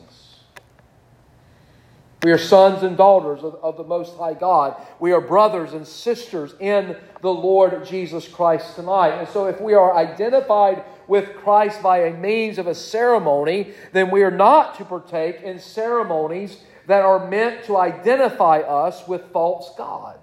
We 2.23 2.31
are 2.31 2.39
sons 2.39 2.81
and 2.81 2.97
daughters 2.97 3.43
of, 3.43 3.55
of, 3.61 3.77
the 3.77 3.83
Most 3.83 4.17
High 4.17 4.33
God. 4.33 4.81
We 4.99 5.11
are 5.11 5.21
brothers 5.21 5.73
and 5.73 5.85
sisters 5.85 6.55
in 6.59 6.97
the 7.21 7.31
Lord 7.31 7.85
Jesus 7.85 8.27
Christ 8.27 8.75
tonight. 8.75 9.19
And 9.19 9.29
so, 9.29 9.45
if 9.45 9.61
we 9.61 9.75
are 9.75 9.95
identified 9.95 10.83
with 11.07 11.35
Christ 11.35 11.83
by 11.83 12.05
a 12.05 12.13
means 12.17 12.57
of 12.57 12.65
a 12.65 12.73
ceremony, 12.73 13.75
then 13.91 14.09
we 14.09 14.23
are 14.23 14.31
not 14.31 14.75
to 14.79 14.85
partake 14.85 15.41
in 15.43 15.59
ceremonies 15.59 16.57
that 16.87 17.03
are 17.03 17.27
meant 17.27 17.63
to 17.65 17.77
identify 17.77 18.59
us 18.59 19.07
with 19.07 19.23
false 19.31 19.73
gods. 19.77 20.19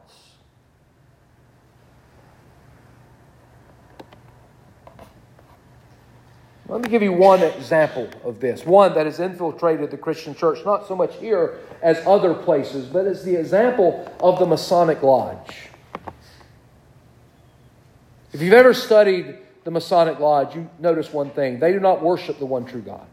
Let 6.68 6.80
me 6.80 6.88
give 6.88 7.02
you 7.02 7.12
one 7.12 7.42
example 7.42 8.08
of 8.24 8.40
this, 8.40 8.64
one 8.64 8.94
that 8.94 9.04
has 9.04 9.20
infiltrated 9.20 9.90
the 9.90 9.98
Christian 9.98 10.34
church, 10.34 10.64
not 10.64 10.88
so 10.88 10.96
much 10.96 11.14
here 11.16 11.58
as 11.82 11.98
other 12.06 12.32
places, 12.32 12.86
but 12.86 13.06
it's 13.06 13.22
the 13.22 13.36
example 13.36 14.10
of 14.20 14.38
the 14.38 14.46
Masonic 14.46 15.02
Lodge. 15.02 15.68
If 18.32 18.40
you've 18.40 18.54
ever 18.54 18.72
studied 18.72 19.36
the 19.64 19.70
Masonic 19.70 20.18
Lodge, 20.18 20.54
you 20.54 20.70
notice 20.78 21.12
one 21.12 21.28
thing 21.30 21.58
they 21.58 21.72
do 21.72 21.80
not 21.80 22.02
worship 22.02 22.38
the 22.38 22.46
one 22.46 22.64
true 22.64 22.80
God. 22.80 23.06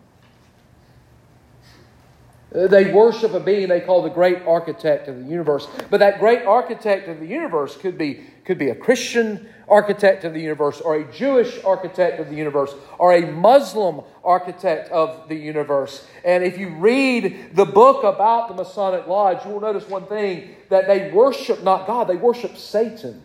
Uh, 2.53 2.65
they 2.65 2.91
worship 2.91 3.33
a 3.33 3.39
being 3.39 3.67
they 3.69 3.79
call 3.79 4.01
the 4.01 4.09
great 4.09 4.41
architect 4.47 5.07
of 5.07 5.17
the 5.17 5.29
universe. 5.29 5.67
But 5.89 5.99
that 5.99 6.19
great 6.19 6.43
architect 6.43 7.07
of 7.07 7.19
the 7.19 7.27
universe 7.27 7.77
could 7.77 7.97
be, 7.97 8.23
could 8.43 8.57
be 8.57 8.69
a 8.69 8.75
Christian 8.75 9.47
architect 9.67 10.23
of 10.23 10.33
the 10.33 10.41
universe, 10.41 10.81
or 10.81 10.95
a 10.95 11.11
Jewish 11.11 11.63
architect 11.63 12.19
of 12.19 12.29
the 12.29 12.35
universe, 12.35 12.73
or 12.97 13.13
a 13.13 13.21
Muslim 13.31 14.01
architect 14.23 14.89
of 14.91 15.29
the 15.29 15.35
universe. 15.35 16.07
And 16.25 16.43
if 16.43 16.57
you 16.57 16.69
read 16.69 17.55
the 17.55 17.65
book 17.65 18.03
about 18.03 18.47
the 18.47 18.55
Masonic 18.55 19.05
Lodge, 19.05 19.45
you 19.45 19.51
will 19.51 19.61
notice 19.61 19.87
one 19.87 20.07
thing 20.07 20.55
that 20.69 20.87
they 20.87 21.11
worship 21.11 21.63
not 21.63 21.85
God, 21.85 22.07
they 22.07 22.15
worship 22.15 22.57
Satan. 22.57 23.21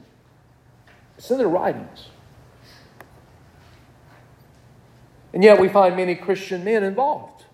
It's 1.16 1.30
in 1.30 1.38
their 1.38 1.48
writings. 1.48 2.08
And 5.32 5.42
yet 5.42 5.58
we 5.58 5.68
find 5.68 5.96
many 5.96 6.14
Christian 6.14 6.62
men 6.62 6.84
involved. 6.84 7.44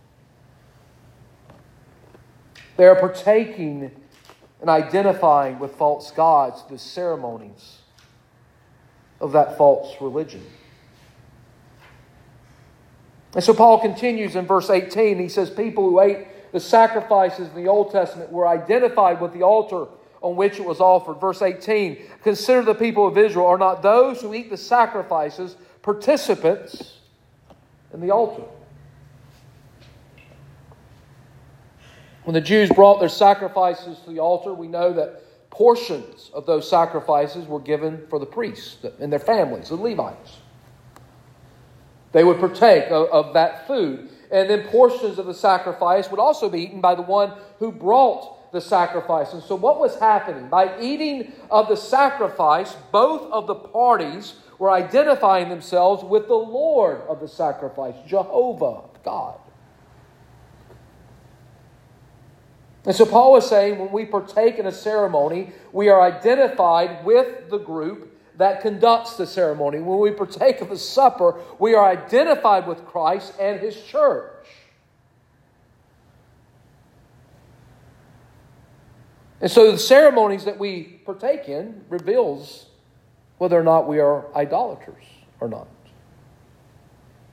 They 2.80 2.86
are 2.86 2.96
partaking 2.96 3.90
and 4.62 4.70
identifying 4.70 5.58
with 5.58 5.74
false 5.74 6.10
gods, 6.12 6.62
the 6.70 6.78
ceremonies 6.78 7.80
of 9.20 9.32
that 9.32 9.58
false 9.58 9.94
religion. 10.00 10.42
And 13.34 13.44
so 13.44 13.52
Paul 13.52 13.80
continues 13.80 14.34
in 14.34 14.46
verse 14.46 14.70
18. 14.70 15.18
He 15.18 15.28
says, 15.28 15.50
People 15.50 15.90
who 15.90 16.00
ate 16.00 16.52
the 16.52 16.60
sacrifices 16.60 17.50
in 17.50 17.54
the 17.54 17.68
Old 17.68 17.92
Testament 17.92 18.32
were 18.32 18.48
identified 18.48 19.20
with 19.20 19.34
the 19.34 19.42
altar 19.42 19.84
on 20.22 20.36
which 20.36 20.58
it 20.58 20.64
was 20.64 20.80
offered. 20.80 21.20
Verse 21.20 21.42
18 21.42 21.98
Consider 22.22 22.62
the 22.62 22.74
people 22.74 23.06
of 23.06 23.18
Israel 23.18 23.44
are 23.44 23.58
not 23.58 23.82
those 23.82 24.22
who 24.22 24.32
eat 24.32 24.48
the 24.48 24.56
sacrifices 24.56 25.54
participants 25.82 26.96
in 27.92 28.00
the 28.00 28.10
altar. 28.10 28.44
When 32.24 32.34
the 32.34 32.40
Jews 32.40 32.68
brought 32.70 33.00
their 33.00 33.08
sacrifices 33.08 33.98
to 34.00 34.10
the 34.10 34.18
altar, 34.18 34.52
we 34.52 34.68
know 34.68 34.92
that 34.92 35.50
portions 35.50 36.30
of 36.32 36.46
those 36.46 36.68
sacrifices 36.68 37.46
were 37.46 37.60
given 37.60 38.06
for 38.08 38.18
the 38.18 38.26
priests 38.26 38.84
and 39.00 39.12
their 39.12 39.18
families, 39.18 39.68
the 39.68 39.76
Levites. 39.76 40.38
They 42.12 42.24
would 42.24 42.38
partake 42.38 42.90
of, 42.90 43.08
of 43.08 43.34
that 43.34 43.66
food. 43.66 44.10
And 44.30 44.48
then 44.48 44.68
portions 44.68 45.18
of 45.18 45.26
the 45.26 45.34
sacrifice 45.34 46.10
would 46.10 46.20
also 46.20 46.48
be 46.48 46.60
eaten 46.62 46.80
by 46.80 46.94
the 46.94 47.02
one 47.02 47.32
who 47.58 47.72
brought 47.72 48.52
the 48.52 48.60
sacrifice. 48.60 49.32
And 49.32 49.42
so, 49.42 49.54
what 49.54 49.80
was 49.80 49.98
happening? 49.98 50.48
By 50.48 50.80
eating 50.80 51.32
of 51.50 51.68
the 51.68 51.76
sacrifice, 51.76 52.76
both 52.92 53.30
of 53.32 53.46
the 53.46 53.54
parties 53.54 54.34
were 54.58 54.70
identifying 54.70 55.48
themselves 55.48 56.04
with 56.04 56.28
the 56.28 56.34
Lord 56.34 57.00
of 57.08 57.20
the 57.20 57.28
sacrifice, 57.28 57.94
Jehovah, 58.06 58.82
God. 59.04 59.38
And 62.86 62.94
so 62.94 63.04
Paul 63.04 63.36
is 63.36 63.46
saying 63.46 63.78
when 63.78 63.92
we 63.92 64.06
partake 64.06 64.58
in 64.58 64.66
a 64.66 64.72
ceremony, 64.72 65.52
we 65.72 65.88
are 65.88 66.00
identified 66.00 67.04
with 67.04 67.50
the 67.50 67.58
group 67.58 68.16
that 68.38 68.62
conducts 68.62 69.16
the 69.16 69.26
ceremony. 69.26 69.80
When 69.80 69.98
we 69.98 70.12
partake 70.12 70.62
of 70.62 70.70
the 70.70 70.78
supper, 70.78 71.38
we 71.58 71.74
are 71.74 71.86
identified 71.86 72.66
with 72.66 72.86
Christ 72.86 73.34
and 73.38 73.60
his 73.60 73.80
church. 73.84 74.46
And 79.42 79.50
so 79.50 79.72
the 79.72 79.78
ceremonies 79.78 80.44
that 80.44 80.58
we 80.58 81.00
partake 81.04 81.48
in 81.48 81.84
reveals 81.88 82.66
whether 83.38 83.58
or 83.58 83.62
not 83.62 83.88
we 83.88 83.98
are 83.98 84.26
idolaters 84.34 85.04
or 85.40 85.48
not. 85.48 85.66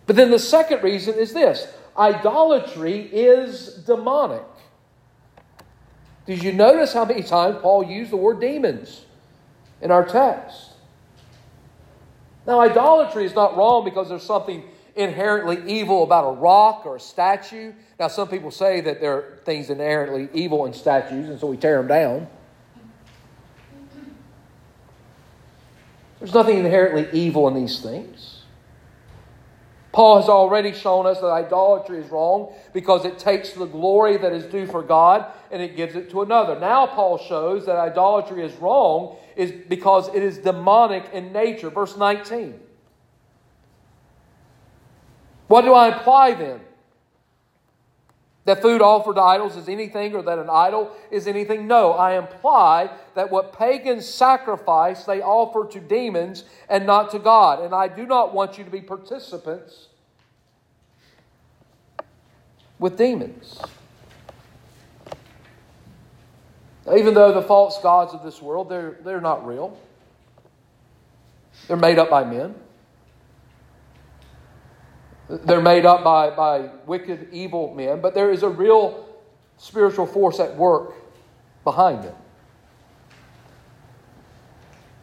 But 0.06 0.16
then 0.16 0.32
the 0.32 0.40
second 0.40 0.84
reason 0.84 1.16
is 1.16 1.34
this 1.34 1.68
idolatry 1.98 3.02
is 3.02 3.84
demonic. 3.86 4.44
Did 6.28 6.44
you 6.44 6.52
notice 6.52 6.94
how 6.94 7.06
many 7.06 7.24
times 7.24 7.58
Paul 7.62 7.86
used 7.86 8.12
the 8.12 8.18
word 8.18 8.42
demons 8.42 9.06
in 9.82 9.92
our 9.92 10.06
text? 10.06 10.72
Now, 12.46 12.60
idolatry 12.60 13.26
is 13.26 13.34
not 13.34 13.58
wrong 13.58 13.86
because 13.86 14.10
there's 14.10 14.24
something 14.24 14.64
inherently 14.96 15.60
evil 15.72 16.04
about 16.04 16.28
a 16.28 16.32
rock 16.34 16.86
or 16.86 16.98
a 16.98 17.00
statue. 17.00 17.72
Now, 17.98 18.10
some 18.10 18.28
people 18.28 18.52
say 18.52 18.82
that 18.82 19.00
there 19.00 19.14
are 19.14 19.40
things 19.46 19.70
inherently 19.70 20.28
evil 20.34 20.66
in 20.66 20.74
statues, 20.74 21.30
and 21.30 21.40
so 21.40 21.48
we 21.48 21.56
tear 21.56 21.78
them 21.78 21.88
down. 21.88 22.28
There's 26.20 26.34
nothing 26.34 26.58
inherently 26.58 27.08
evil 27.18 27.48
in 27.48 27.54
these 27.54 27.80
things. 27.80 28.37
Paul 29.98 30.22
has 30.22 30.30
already 30.30 30.74
shown 30.74 31.08
us 31.08 31.22
that 31.22 31.32
idolatry 31.32 31.98
is 31.98 32.12
wrong 32.12 32.54
because 32.72 33.04
it 33.04 33.18
takes 33.18 33.54
the 33.54 33.66
glory 33.66 34.16
that 34.18 34.32
is 34.32 34.46
due 34.46 34.68
for 34.68 34.84
God 34.84 35.26
and 35.50 35.60
it 35.60 35.76
gives 35.76 35.96
it 35.96 36.12
to 36.12 36.22
another. 36.22 36.60
Now, 36.60 36.86
Paul 36.86 37.18
shows 37.18 37.66
that 37.66 37.78
idolatry 37.78 38.46
is 38.46 38.54
wrong 38.58 39.16
is 39.36 39.52
because 39.52 40.14
it 40.14 40.22
is 40.22 40.38
demonic 40.38 41.10
in 41.14 41.34
nature. 41.34 41.72
Verse 41.72 41.98
19. 41.98 42.60
What 45.48 45.64
do 45.64 45.74
I 45.74 45.98
imply 45.98 46.36
then? 46.36 46.60
That 48.46 48.62
food 48.62 48.84
offered 48.84 49.16
to 49.16 49.22
idols 49.22 49.58
is 49.58 49.68
anything 49.68 50.14
or 50.14 50.22
that 50.22 50.38
an 50.38 50.50
idol 50.52 50.96
is 51.10 51.26
anything? 51.26 51.66
No, 51.66 51.94
I 51.94 52.20
imply 52.20 52.92
that 53.16 53.32
what 53.32 53.52
pagans 53.52 54.08
sacrifice 54.08 55.06
they 55.06 55.24
offer 55.24 55.68
to 55.72 55.80
demons 55.80 56.44
and 56.70 56.86
not 56.86 57.10
to 57.12 57.20
God. 57.20 57.66
And 57.66 57.74
I 57.74 57.88
do 57.88 58.06
not 58.06 58.34
want 58.36 58.60
you 58.60 58.64
to 58.64 58.70
be 58.70 58.80
participants 58.80 59.87
with 62.80 62.98
demons. 62.98 63.60
Even 66.96 67.14
though 67.14 67.34
the 67.34 67.42
false 67.42 67.82
gods 67.82 68.14
of 68.14 68.24
this 68.24 68.42
world, 68.42 68.70
they're, 68.70 68.98
they're 69.04 69.22
not 69.22 69.46
real. 69.46 69.78
They're 71.68 71.76
made 71.76 72.00
up 72.00 72.10
by 72.10 72.24
men. 72.24 72.56
They're 75.30 75.62
made 75.62 75.86
up 75.86 76.04
by, 76.04 76.30
by 76.30 76.70
wicked, 76.86 77.28
evil 77.34 77.74
men, 77.74 78.00
but 78.00 78.14
there 78.14 78.32
is 78.32 78.44
a 78.44 78.50
real 78.50 79.06
spiritual 79.58 80.06
force 80.06 80.40
at 80.40 80.56
work 80.56 80.94
behind 81.66 82.04
them. 82.04 82.16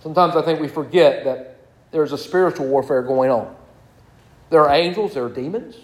Sometimes 0.01 0.37
I 0.37 0.43
think 0.43 0.61
we 0.61 0.69
forget 0.69 1.25
that 1.25 1.59
there's 1.91 2.13
a 2.13 2.19
spiritual 2.19 2.67
warfare 2.67 3.03
going 3.03 3.31
on. 3.31 3.55
There 4.49 4.63
are 4.67 4.75
angels, 4.75 5.15
there 5.15 5.25
are 5.25 5.31
demons. 5.31 5.77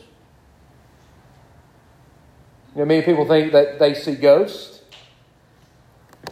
You 2.75 2.81
know, 2.81 2.85
many 2.85 3.03
people 3.03 3.27
think 3.27 3.53
that 3.53 3.79
they 3.79 3.95
see 3.95 4.15
ghosts, 4.15 4.83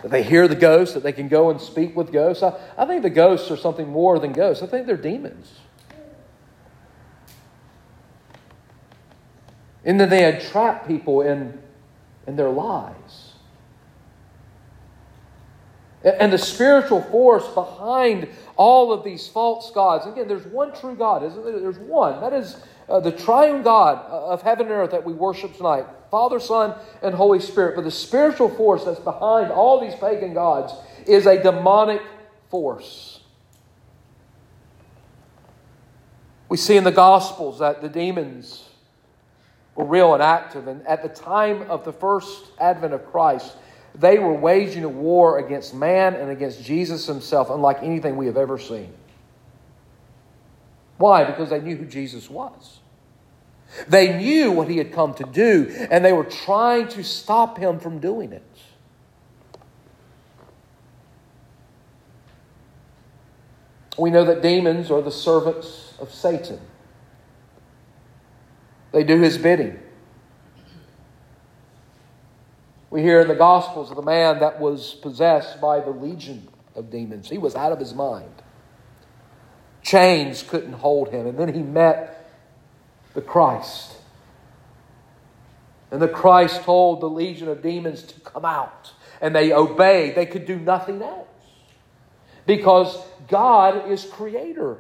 that 0.02 0.11
they 0.11 0.23
hear 0.23 0.47
the 0.47 0.54
ghosts, 0.54 0.95
that 0.95 1.02
they 1.02 1.12
can 1.12 1.28
go 1.28 1.50
and 1.50 1.61
speak 1.61 1.97
with 1.97 2.12
ghosts. 2.12 2.42
I, 2.42 2.54
I 2.76 2.87
think 2.87 3.02
the 3.02 3.11
ghosts 3.11 3.50
are 3.50 3.57
something 3.57 3.88
more 3.88 4.18
than 4.18 4.33
ghosts. 4.33 4.62
I 4.62 4.66
think 4.66 4.87
they're 4.87 4.97
demons. 4.97 5.52
And 9.85 9.99
then 9.99 10.11
they 10.11 10.23
had 10.23 10.40
trapped 10.40 10.87
people 10.87 11.23
in, 11.23 11.59
in 12.26 12.37
their 12.37 12.50
lies. 12.50 13.33
And 16.04 16.33
the 16.33 16.38
spiritual 16.38 17.02
force 17.02 17.49
behind 17.49 18.28
all 18.57 18.92
of 18.92 19.02
these 19.02 19.26
false 19.26 19.71
gods, 19.73 20.07
again, 20.07 20.28
there's 20.28 20.47
one 20.47 20.73
true 20.73 20.95
God, 20.95 21.25
isn't 21.25 21.45
there? 21.45 21.59
There's 21.59 21.78
one. 21.78 22.21
That 22.21 22.33
is 22.33 22.62
uh, 22.88 23.00
the 23.00 23.12
triune 23.12 23.62
God 23.62 24.04
of 24.07 24.42
heaven 24.42 24.66
and 24.66 24.75
earth 24.75 24.90
that 24.92 25.04
we 25.04 25.12
worship 25.12 25.57
tonight 25.57 25.87
Father, 26.11 26.40
Son, 26.40 26.75
and 27.02 27.14
Holy 27.14 27.40
Spirit. 27.40 27.76
But 27.76 27.85
the 27.85 27.90
spiritual 27.90 28.49
force 28.49 28.85
that's 28.85 29.00
behind 29.00 29.52
all 29.52 29.80
these 29.80 29.95
pagan 29.95 30.33
gods 30.33 30.73
is 31.07 31.26
a 31.26 31.42
demonic 31.42 32.02
force. 32.50 33.21
We 36.49 36.57
see 36.57 36.76
in 36.76 36.85
the 36.85 36.92
Gospels 36.92 37.59
that 37.59 37.83
the 37.83 37.90
demons 37.90 38.68
were 39.75 39.85
real 39.85 40.14
and 40.14 40.23
active. 40.23 40.66
And 40.66 40.87
at 40.87 41.02
the 41.02 41.09
time 41.09 41.71
of 41.71 41.85
the 41.85 41.92
first 41.92 42.47
advent 42.59 42.95
of 42.95 43.04
Christ, 43.07 43.57
they 43.95 44.18
were 44.18 44.33
waging 44.33 44.85
a 44.85 44.88
war 44.88 45.38
against 45.38 45.75
man 45.75 46.14
and 46.14 46.30
against 46.30 46.64
Jesus 46.64 47.07
himself, 47.07 47.50
unlike 47.50 47.83
anything 47.83 48.16
we 48.16 48.26
have 48.26 48.37
ever 48.37 48.59
seen. 48.59 48.92
Why? 50.98 51.24
Because 51.24 51.50
they 51.50 51.60
knew 51.60 51.76
who 51.76 51.86
Jesus 51.86 52.28
was. 52.28 52.80
They 53.86 54.16
knew 54.16 54.50
what 54.50 54.68
he 54.68 54.78
had 54.78 54.92
come 54.92 55.14
to 55.14 55.24
do, 55.24 55.74
and 55.90 56.04
they 56.04 56.12
were 56.12 56.24
trying 56.24 56.88
to 56.88 57.04
stop 57.04 57.58
him 57.58 57.78
from 57.78 57.98
doing 58.00 58.32
it. 58.32 58.42
We 63.98 64.11
know 64.11 64.24
that 64.24 64.42
demons 64.42 64.90
are 64.90 65.02
the 65.02 65.11
servants 65.11 65.94
of 65.98 66.12
Satan. 66.12 66.61
They 68.92 69.04
do 69.04 69.20
his 69.20 69.37
bidding. 69.37 69.78
We 72.90 73.02
hear 73.02 73.20
in 73.20 73.28
the 73.28 73.34
Gospels 73.34 73.90
of 73.90 73.96
the 73.96 74.02
man 74.02 74.38
that 74.40 74.61
was 74.61 74.94
possessed 74.94 75.61
by 75.61 75.80
the 75.80 75.90
legion 75.90 76.48
of 76.74 76.90
demons. 76.90 77.28
He 77.28 77.38
was 77.38 77.54
out 77.54 77.72
of 77.72 77.78
his 77.78 77.92
mind. 77.92 78.32
Chains 79.88 80.42
couldn't 80.42 80.74
hold 80.74 81.09
him. 81.09 81.27
And 81.27 81.38
then 81.38 81.55
he 81.55 81.62
met 81.62 82.31
the 83.14 83.22
Christ. 83.22 83.96
And 85.90 86.03
the 86.03 86.09
Christ 86.09 86.61
told 86.61 87.01
the 87.01 87.09
legion 87.09 87.48
of 87.48 87.62
demons 87.62 88.03
to 88.03 88.20
come 88.20 88.44
out. 88.44 88.92
And 89.22 89.35
they 89.35 89.51
obeyed. 89.51 90.14
They 90.14 90.27
could 90.27 90.44
do 90.44 90.59
nothing 90.59 91.01
else. 91.01 91.27
Because 92.44 93.03
God 93.29 93.90
is 93.90 94.05
creator 94.05 94.77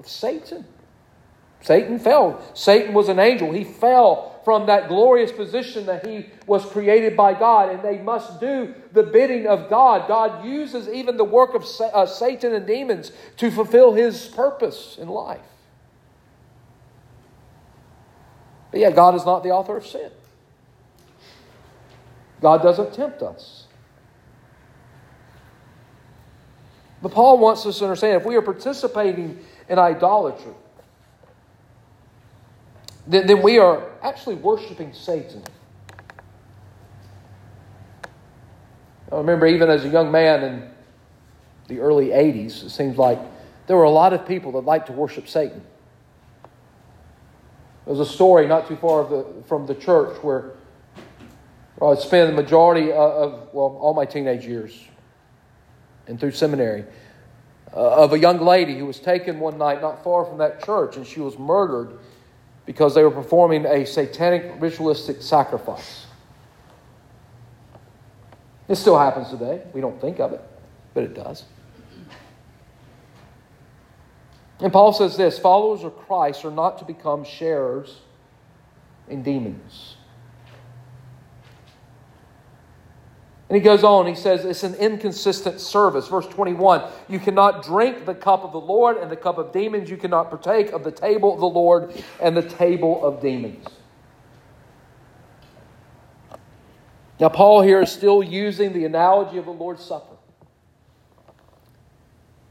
of 0.00 0.08
Satan. 0.08 0.64
Satan 1.60 2.00
fell. 2.00 2.42
Satan 2.54 2.92
was 2.92 3.08
an 3.08 3.20
angel. 3.20 3.52
He 3.52 3.62
fell 3.62 4.33
from 4.44 4.66
that 4.66 4.88
glorious 4.88 5.32
position 5.32 5.86
that 5.86 6.06
he 6.06 6.26
was 6.46 6.64
created 6.66 7.16
by 7.16 7.32
God, 7.32 7.70
and 7.70 7.82
they 7.82 7.98
must 7.98 8.40
do 8.40 8.74
the 8.92 9.02
bidding 9.02 9.46
of 9.46 9.70
God. 9.70 10.06
God 10.06 10.44
uses 10.44 10.88
even 10.88 11.16
the 11.16 11.24
work 11.24 11.54
of 11.54 11.66
uh, 11.80 12.06
Satan 12.06 12.52
and 12.54 12.66
demons 12.66 13.12
to 13.38 13.50
fulfill 13.50 13.94
his 13.94 14.26
purpose 14.28 14.98
in 15.00 15.08
life. 15.08 15.40
But 18.70 18.80
yeah, 18.80 18.90
God 18.90 19.14
is 19.14 19.24
not 19.24 19.42
the 19.42 19.50
author 19.50 19.76
of 19.76 19.86
sin. 19.86 20.10
God 22.40 22.62
doesn't 22.62 22.92
tempt 22.92 23.22
us. 23.22 23.66
But 27.00 27.12
Paul 27.12 27.38
wants 27.38 27.64
us 27.66 27.78
to 27.78 27.84
understand 27.84 28.20
if 28.20 28.26
we 28.26 28.34
are 28.34 28.42
participating 28.42 29.38
in 29.68 29.78
idolatry, 29.78 30.54
then, 33.06 33.42
we 33.42 33.58
are 33.58 33.90
actually 34.02 34.36
worshiping 34.36 34.92
Satan. 34.92 35.42
I 39.12 39.16
remember 39.16 39.46
even 39.46 39.68
as 39.68 39.84
a 39.84 39.88
young 39.88 40.10
man 40.10 40.42
in 40.42 40.70
the 41.68 41.80
early 41.80 42.08
80s, 42.08 42.64
it 42.64 42.70
seems 42.70 42.96
like 42.96 43.18
there 43.66 43.76
were 43.76 43.84
a 43.84 43.90
lot 43.90 44.12
of 44.12 44.26
people 44.26 44.52
that 44.52 44.64
liked 44.64 44.86
to 44.86 44.92
worship 44.92 45.28
Satan. 45.28 45.62
There 47.84 47.94
was 47.94 48.00
a 48.00 48.10
story 48.10 48.46
not 48.46 48.66
too 48.66 48.76
far 48.76 49.04
the, 49.04 49.26
from 49.46 49.66
the 49.66 49.74
church 49.74 50.16
where 50.22 50.52
I 51.82 51.94
spent 51.96 52.34
the 52.34 52.42
majority 52.42 52.90
of, 52.92 53.50
well, 53.52 53.78
all 53.80 53.92
my 53.94 54.06
teenage 54.06 54.46
years 54.46 54.88
and 56.06 56.18
through 56.18 56.32
seminary, 56.32 56.84
uh, 57.74 58.04
of 58.04 58.12
a 58.12 58.18
young 58.18 58.38
lady 58.38 58.78
who 58.78 58.86
was 58.86 59.00
taken 59.00 59.40
one 59.40 59.58
night 59.58 59.82
not 59.82 60.02
far 60.02 60.24
from 60.24 60.38
that 60.38 60.64
church 60.64 60.96
and 60.96 61.06
she 61.06 61.20
was 61.20 61.38
murdered 61.38 61.98
because 62.66 62.94
they 62.94 63.02
were 63.02 63.10
performing 63.10 63.66
a 63.66 63.84
satanic 63.84 64.54
ritualistic 64.60 65.20
sacrifice. 65.22 66.06
It 68.68 68.76
still 68.76 68.98
happens 68.98 69.28
today. 69.28 69.62
We 69.74 69.80
don't 69.80 70.00
think 70.00 70.20
of 70.20 70.32
it, 70.32 70.40
but 70.94 71.04
it 71.04 71.14
does. 71.14 71.44
And 74.60 74.72
Paul 74.72 74.92
says 74.92 75.16
this 75.16 75.38
followers 75.38 75.84
of 75.84 75.96
Christ 75.96 76.44
are 76.44 76.50
not 76.50 76.78
to 76.78 76.84
become 76.84 77.24
sharers 77.24 78.00
in 79.08 79.22
demons. 79.22 79.93
And 83.48 83.56
he 83.56 83.62
goes 83.62 83.84
on, 83.84 84.06
he 84.06 84.14
says 84.14 84.44
it's 84.44 84.62
an 84.62 84.74
inconsistent 84.76 85.60
service. 85.60 86.08
Verse 86.08 86.26
21 86.26 86.82
You 87.08 87.18
cannot 87.18 87.62
drink 87.62 88.06
the 88.06 88.14
cup 88.14 88.42
of 88.42 88.52
the 88.52 88.60
Lord 88.60 88.96
and 88.96 89.10
the 89.10 89.16
cup 89.16 89.38
of 89.38 89.52
demons. 89.52 89.90
You 89.90 89.96
cannot 89.96 90.30
partake 90.30 90.72
of 90.72 90.82
the 90.82 90.90
table 90.90 91.34
of 91.34 91.40
the 91.40 91.46
Lord 91.46 91.92
and 92.20 92.36
the 92.36 92.42
table 92.42 93.04
of 93.04 93.20
demons. 93.20 93.66
Now, 97.20 97.28
Paul 97.28 97.62
here 97.62 97.80
is 97.80 97.92
still 97.92 98.22
using 98.22 98.72
the 98.72 98.84
analogy 98.86 99.38
of 99.38 99.44
the 99.44 99.52
Lord's 99.52 99.84
Supper. 99.84 100.16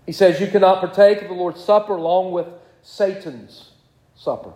He 0.06 0.12
says 0.12 0.40
you 0.40 0.48
cannot 0.48 0.80
partake 0.80 1.22
of 1.22 1.28
the 1.28 1.34
Lord's 1.34 1.64
Supper 1.64 1.96
along 1.96 2.32
with 2.32 2.48
Satan's 2.82 3.72
supper. 4.16 4.54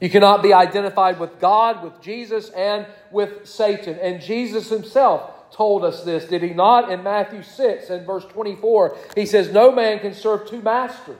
You 0.00 0.08
cannot 0.08 0.42
be 0.42 0.52
identified 0.52 1.18
with 1.18 1.40
God, 1.40 1.82
with 1.82 2.00
Jesus, 2.00 2.50
and 2.50 2.86
with 3.10 3.46
Satan. 3.48 3.98
And 4.00 4.20
Jesus 4.20 4.68
himself 4.68 5.50
told 5.52 5.84
us 5.84 6.04
this, 6.04 6.26
did 6.26 6.42
he 6.42 6.50
not? 6.50 6.90
In 6.90 7.02
Matthew 7.02 7.42
6 7.42 7.90
and 7.90 8.06
verse 8.06 8.24
24, 8.26 8.96
he 9.16 9.26
says, 9.26 9.52
No 9.52 9.72
man 9.72 9.98
can 9.98 10.14
serve 10.14 10.48
two 10.48 10.62
masters. 10.62 11.16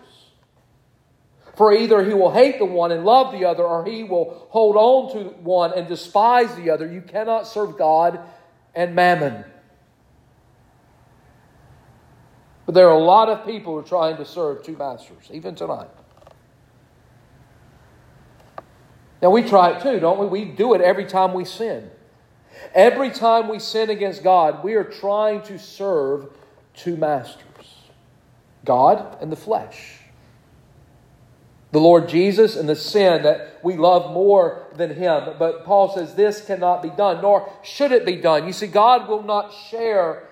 For 1.56 1.72
either 1.72 2.04
he 2.04 2.14
will 2.14 2.30
hate 2.30 2.60
the 2.60 2.64
one 2.64 2.92
and 2.92 3.04
love 3.04 3.32
the 3.32 3.44
other, 3.44 3.64
or 3.64 3.84
he 3.84 4.04
will 4.04 4.46
hold 4.50 4.76
on 4.76 5.12
to 5.14 5.30
one 5.40 5.72
and 5.76 5.88
despise 5.88 6.54
the 6.54 6.70
other. 6.70 6.86
You 6.86 7.00
cannot 7.00 7.48
serve 7.48 7.76
God 7.76 8.20
and 8.76 8.94
mammon. 8.94 9.44
But 12.64 12.76
there 12.76 12.86
are 12.86 12.94
a 12.94 13.02
lot 13.02 13.28
of 13.28 13.44
people 13.44 13.72
who 13.72 13.80
are 13.80 13.82
trying 13.82 14.18
to 14.18 14.24
serve 14.24 14.62
two 14.62 14.76
masters, 14.76 15.30
even 15.32 15.56
tonight. 15.56 15.88
Now, 19.20 19.30
we 19.30 19.42
try 19.42 19.70
it 19.70 19.82
too, 19.82 19.98
don't 19.98 20.18
we? 20.18 20.26
We 20.26 20.44
do 20.44 20.74
it 20.74 20.80
every 20.80 21.04
time 21.04 21.34
we 21.34 21.44
sin. 21.44 21.90
Every 22.74 23.10
time 23.10 23.48
we 23.48 23.58
sin 23.58 23.90
against 23.90 24.22
God, 24.22 24.62
we 24.62 24.74
are 24.74 24.84
trying 24.84 25.42
to 25.42 25.58
serve 25.58 26.30
two 26.74 26.96
masters 26.96 27.44
God 28.64 29.18
and 29.20 29.32
the 29.32 29.36
flesh. 29.36 29.94
The 31.70 31.80
Lord 31.80 32.08
Jesus 32.08 32.56
and 32.56 32.68
the 32.68 32.76
sin 32.76 33.22
that 33.24 33.60
we 33.62 33.76
love 33.76 34.12
more 34.12 34.66
than 34.76 34.94
Him. 34.94 35.34
But 35.38 35.64
Paul 35.64 35.94
says 35.94 36.14
this 36.14 36.44
cannot 36.44 36.82
be 36.82 36.88
done, 36.90 37.20
nor 37.20 37.52
should 37.62 37.92
it 37.92 38.06
be 38.06 38.16
done. 38.16 38.46
You 38.46 38.52
see, 38.52 38.66
God 38.66 39.08
will 39.08 39.22
not 39.22 39.52
share 39.70 40.28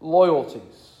loyalties. 0.00 0.95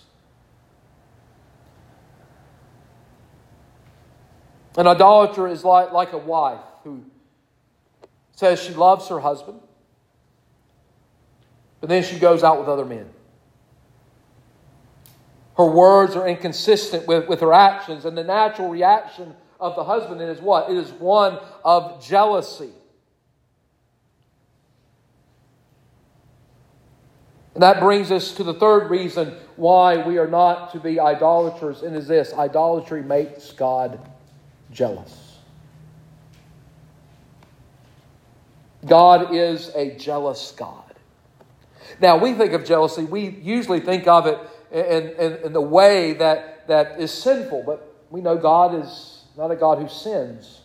An 4.76 4.86
idolater 4.86 5.48
is 5.48 5.64
like, 5.64 5.92
like 5.92 6.12
a 6.12 6.18
wife 6.18 6.60
who 6.84 7.02
says 8.32 8.62
she 8.62 8.74
loves 8.74 9.08
her 9.08 9.18
husband, 9.18 9.60
but 11.80 11.88
then 11.88 12.02
she 12.02 12.18
goes 12.18 12.44
out 12.44 12.58
with 12.58 12.68
other 12.68 12.84
men. 12.84 13.08
Her 15.56 15.64
words 15.64 16.14
are 16.14 16.28
inconsistent 16.28 17.06
with, 17.06 17.26
with 17.28 17.40
her 17.40 17.54
actions, 17.54 18.04
and 18.04 18.16
the 18.16 18.24
natural 18.24 18.68
reaction 18.68 19.34
of 19.58 19.74
the 19.74 19.84
husband 19.84 20.20
is 20.20 20.40
what? 20.40 20.70
It 20.70 20.76
is 20.76 20.90
one 20.92 21.38
of 21.64 22.04
jealousy. 22.04 22.72
And 27.54 27.62
that 27.62 27.80
brings 27.80 28.12
us 28.12 28.32
to 28.32 28.44
the 28.44 28.52
third 28.52 28.90
reason 28.90 29.34
why 29.56 30.06
we 30.06 30.18
are 30.18 30.26
not 30.26 30.72
to 30.72 30.78
be 30.78 31.00
idolaters, 31.00 31.82
and 31.82 31.96
is 31.96 32.06
this 32.06 32.34
idolatry 32.34 33.02
makes 33.02 33.50
God 33.52 33.98
jealous. 34.76 35.38
God 38.84 39.34
is 39.34 39.70
a 39.74 39.96
jealous 39.96 40.52
God. 40.56 40.82
Now, 41.98 42.18
we 42.18 42.34
think 42.34 42.52
of 42.52 42.64
jealousy, 42.64 43.04
we 43.04 43.30
usually 43.30 43.80
think 43.80 44.06
of 44.06 44.26
it 44.26 44.38
in, 44.70 45.08
in, 45.18 45.44
in 45.46 45.52
the 45.54 45.60
way 45.60 46.12
that, 46.14 46.68
that 46.68 47.00
is 47.00 47.10
sinful, 47.10 47.62
but 47.64 47.94
we 48.10 48.20
know 48.20 48.36
God 48.36 48.74
is 48.84 49.24
not 49.36 49.50
a 49.50 49.56
God 49.56 49.78
who 49.78 49.88
sins. 49.88 50.60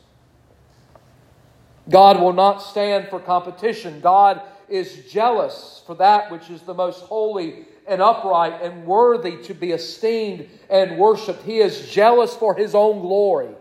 God 1.89 2.19
will 2.19 2.34
not 2.34 2.60
stand 2.60 3.08
for 3.08 3.19
competition. 3.19 4.02
God 4.02 4.41
is 4.67 5.06
jealous 5.10 5.84
for 5.86 5.95
that 5.95 6.32
which 6.32 6.50
is 6.50 6.62
the 6.62 6.74
most 6.74 7.02
holy 7.02 7.65
and 7.88 8.02
upright 8.02 8.62
and 8.62 8.86
worthy 8.86 9.41
to 9.43 9.54
be 9.54 9.71
esteemed 9.71 10.50
and 10.69 10.97
worshiped. 10.97 11.43
He 11.43 11.60
is 11.60 11.89
jealous 11.89 12.36
for 12.36 12.56
His 12.56 12.76
own 12.76 13.02
glory. 13.02 13.56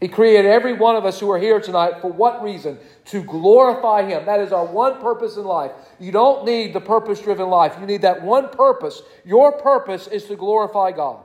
He 0.00 0.08
created 0.08 0.44
every 0.44 0.74
one 0.74 0.94
of 0.94 1.06
us 1.06 1.18
who 1.18 1.30
are 1.30 1.38
here 1.38 1.58
tonight 1.58 2.02
for 2.02 2.12
what 2.12 2.42
reason? 2.42 2.78
To 3.06 3.22
glorify 3.22 4.02
Him. 4.02 4.26
That 4.26 4.40
is 4.40 4.52
our 4.52 4.66
one 4.66 5.00
purpose 5.00 5.36
in 5.36 5.44
life. 5.44 5.72
You 5.98 6.12
don't 6.12 6.44
need 6.44 6.74
the 6.74 6.80
purpose 6.80 7.20
driven 7.20 7.48
life. 7.48 7.76
You 7.80 7.86
need 7.86 8.02
that 8.02 8.22
one 8.22 8.50
purpose. 8.50 9.00
Your 9.24 9.52
purpose 9.52 10.06
is 10.06 10.24
to 10.24 10.36
glorify 10.36 10.92
God 10.92 11.24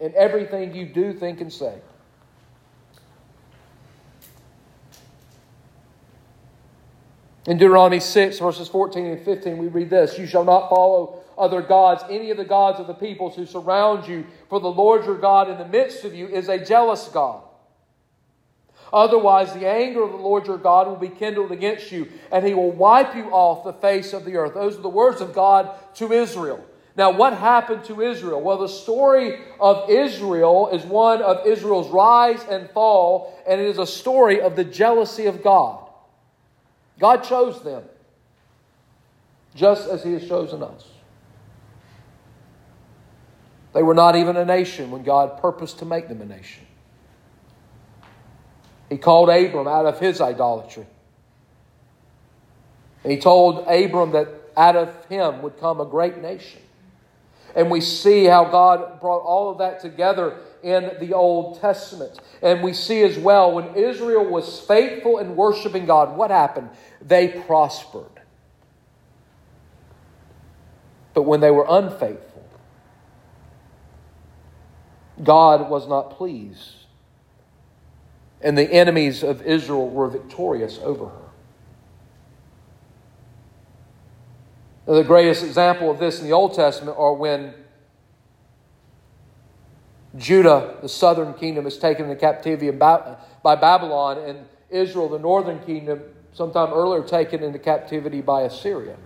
in 0.00 0.14
everything 0.16 0.74
you 0.74 0.86
do, 0.86 1.12
think, 1.12 1.42
and 1.42 1.52
say. 1.52 1.78
In 7.46 7.58
Deuteronomy 7.58 8.00
6, 8.00 8.38
verses 8.38 8.68
14 8.68 9.04
and 9.04 9.20
15, 9.22 9.58
we 9.58 9.66
read 9.68 9.90
this 9.90 10.18
You 10.18 10.26
shall 10.26 10.44
not 10.44 10.70
follow 10.70 11.23
other 11.36 11.62
gods, 11.62 12.04
any 12.08 12.30
of 12.30 12.36
the 12.36 12.44
gods 12.44 12.80
of 12.80 12.86
the 12.86 12.94
peoples 12.94 13.36
who 13.36 13.46
surround 13.46 14.06
you, 14.06 14.26
for 14.48 14.60
the 14.60 14.68
Lord 14.68 15.04
your 15.04 15.18
God 15.18 15.50
in 15.50 15.58
the 15.58 15.68
midst 15.68 16.04
of 16.04 16.14
you 16.14 16.28
is 16.28 16.48
a 16.48 16.64
jealous 16.64 17.08
God. 17.08 17.42
Otherwise, 18.92 19.52
the 19.52 19.68
anger 19.68 20.02
of 20.04 20.12
the 20.12 20.16
Lord 20.16 20.46
your 20.46 20.58
God 20.58 20.86
will 20.86 20.96
be 20.96 21.08
kindled 21.08 21.50
against 21.50 21.90
you, 21.90 22.08
and 22.30 22.46
he 22.46 22.54
will 22.54 22.70
wipe 22.70 23.16
you 23.16 23.24
off 23.30 23.64
the 23.64 23.72
face 23.72 24.12
of 24.12 24.24
the 24.24 24.36
earth. 24.36 24.54
Those 24.54 24.78
are 24.78 24.82
the 24.82 24.88
words 24.88 25.20
of 25.20 25.34
God 25.34 25.70
to 25.96 26.12
Israel. 26.12 26.64
Now, 26.96 27.10
what 27.10 27.32
happened 27.36 27.84
to 27.86 28.02
Israel? 28.02 28.40
Well, 28.40 28.58
the 28.58 28.68
story 28.68 29.40
of 29.58 29.90
Israel 29.90 30.68
is 30.68 30.84
one 30.84 31.22
of 31.22 31.44
Israel's 31.44 31.90
rise 31.90 32.44
and 32.48 32.70
fall, 32.70 33.36
and 33.48 33.60
it 33.60 33.66
is 33.66 33.78
a 33.78 33.86
story 33.86 34.40
of 34.40 34.54
the 34.54 34.62
jealousy 34.62 35.26
of 35.26 35.42
God. 35.42 35.90
God 37.00 37.24
chose 37.24 37.60
them, 37.64 37.82
just 39.56 39.88
as 39.88 40.04
He 40.04 40.12
has 40.12 40.28
chosen 40.28 40.62
us. 40.62 40.93
They 43.74 43.82
were 43.82 43.94
not 43.94 44.14
even 44.16 44.36
a 44.36 44.44
nation 44.44 44.90
when 44.90 45.02
God 45.02 45.40
purposed 45.40 45.80
to 45.80 45.84
make 45.84 46.08
them 46.08 46.22
a 46.22 46.24
nation. 46.24 46.64
He 48.88 48.96
called 48.96 49.28
Abram 49.28 49.66
out 49.66 49.86
of 49.86 49.98
his 49.98 50.20
idolatry. 50.20 50.86
And 53.02 53.12
he 53.12 53.18
told 53.18 53.66
Abram 53.66 54.12
that 54.12 54.28
out 54.56 54.76
of 54.76 55.04
him 55.06 55.42
would 55.42 55.58
come 55.58 55.80
a 55.80 55.84
great 55.84 56.18
nation. 56.18 56.62
And 57.56 57.70
we 57.70 57.80
see 57.80 58.24
how 58.24 58.44
God 58.44 59.00
brought 59.00 59.22
all 59.22 59.50
of 59.50 59.58
that 59.58 59.80
together 59.80 60.38
in 60.62 60.92
the 61.00 61.12
Old 61.12 61.60
Testament. 61.60 62.20
And 62.42 62.62
we 62.62 62.72
see 62.72 63.02
as 63.02 63.18
well 63.18 63.52
when 63.52 63.74
Israel 63.74 64.24
was 64.24 64.60
faithful 64.60 65.18
in 65.18 65.36
worshiping 65.36 65.86
God, 65.86 66.16
what 66.16 66.30
happened? 66.30 66.70
They 67.02 67.28
prospered. 67.28 68.06
But 71.12 71.22
when 71.22 71.40
they 71.40 71.50
were 71.50 71.66
unfaithful, 71.68 72.33
God 75.22 75.70
was 75.70 75.86
not 75.86 76.10
pleased. 76.10 76.72
And 78.40 78.58
the 78.58 78.70
enemies 78.70 79.22
of 79.22 79.42
Israel 79.42 79.88
were 79.88 80.08
victorious 80.08 80.78
over 80.82 81.06
her. 81.06 81.20
The 84.86 85.04
greatest 85.04 85.42
example 85.42 85.90
of 85.90 85.98
this 85.98 86.20
in 86.20 86.26
the 86.26 86.32
Old 86.32 86.54
Testament 86.54 86.98
are 86.98 87.14
when 87.14 87.54
Judah, 90.16 90.76
the 90.82 90.88
southern 90.88 91.32
kingdom, 91.34 91.66
is 91.66 91.78
taken 91.78 92.04
into 92.04 92.16
captivity 92.16 92.70
by 92.70 93.16
Babylon, 93.42 94.18
and 94.18 94.46
Israel, 94.68 95.08
the 95.08 95.18
northern 95.18 95.58
kingdom, 95.64 96.02
sometime 96.34 96.72
earlier 96.72 97.02
taken 97.02 97.42
into 97.42 97.58
captivity 97.58 98.20
by 98.20 98.42
Assyria. 98.42 98.96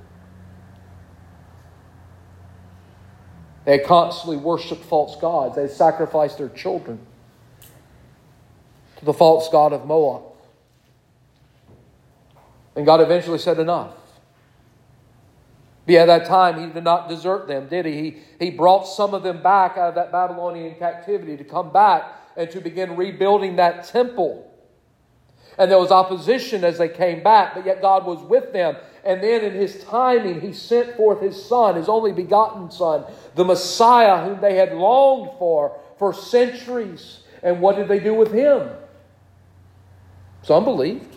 They 3.68 3.78
constantly 3.78 4.38
worshiped 4.38 4.82
false 4.82 5.14
gods. 5.20 5.56
They 5.56 5.68
sacrificed 5.68 6.38
their 6.38 6.48
children 6.48 7.00
to 8.96 9.04
the 9.04 9.12
false 9.12 9.46
god 9.50 9.74
of 9.74 9.84
Moab. 9.84 10.22
And 12.74 12.86
God 12.86 13.02
eventually 13.02 13.36
said, 13.36 13.58
Enough. 13.58 13.92
But 15.84 15.96
at 15.96 16.06
that 16.06 16.24
time, 16.24 16.58
He 16.58 16.72
did 16.72 16.82
not 16.82 17.10
desert 17.10 17.46
them, 17.46 17.68
did 17.68 17.84
He? 17.84 17.92
he? 18.38 18.46
He 18.46 18.50
brought 18.50 18.84
some 18.84 19.12
of 19.12 19.22
them 19.22 19.42
back 19.42 19.72
out 19.72 19.90
of 19.90 19.94
that 19.96 20.10
Babylonian 20.10 20.76
captivity 20.76 21.36
to 21.36 21.44
come 21.44 21.70
back 21.70 22.10
and 22.38 22.50
to 22.50 22.62
begin 22.62 22.96
rebuilding 22.96 23.56
that 23.56 23.84
temple. 23.84 24.50
And 25.58 25.70
there 25.70 25.78
was 25.78 25.90
opposition 25.90 26.64
as 26.64 26.78
they 26.78 26.88
came 26.88 27.22
back, 27.22 27.54
but 27.54 27.66
yet 27.66 27.82
God 27.82 28.06
was 28.06 28.22
with 28.22 28.50
them. 28.54 28.76
And 29.04 29.22
then 29.22 29.44
in 29.44 29.54
His 29.54 29.82
timing, 29.84 30.40
He 30.40 30.52
sent 30.52 30.96
forth 30.96 31.20
His 31.20 31.42
Son, 31.42 31.76
His 31.76 31.88
only 31.88 32.12
begotten 32.12 32.70
Son, 32.70 33.04
the 33.34 33.44
Messiah 33.44 34.24
whom 34.24 34.40
they 34.40 34.56
had 34.56 34.72
longed 34.72 35.30
for 35.38 35.78
for 35.98 36.14
centuries. 36.14 37.20
And 37.42 37.60
what 37.60 37.76
did 37.76 37.88
they 37.88 37.98
do 37.98 38.14
with 38.14 38.32
Him? 38.32 38.68
Some 40.42 40.64
believed. 40.64 41.14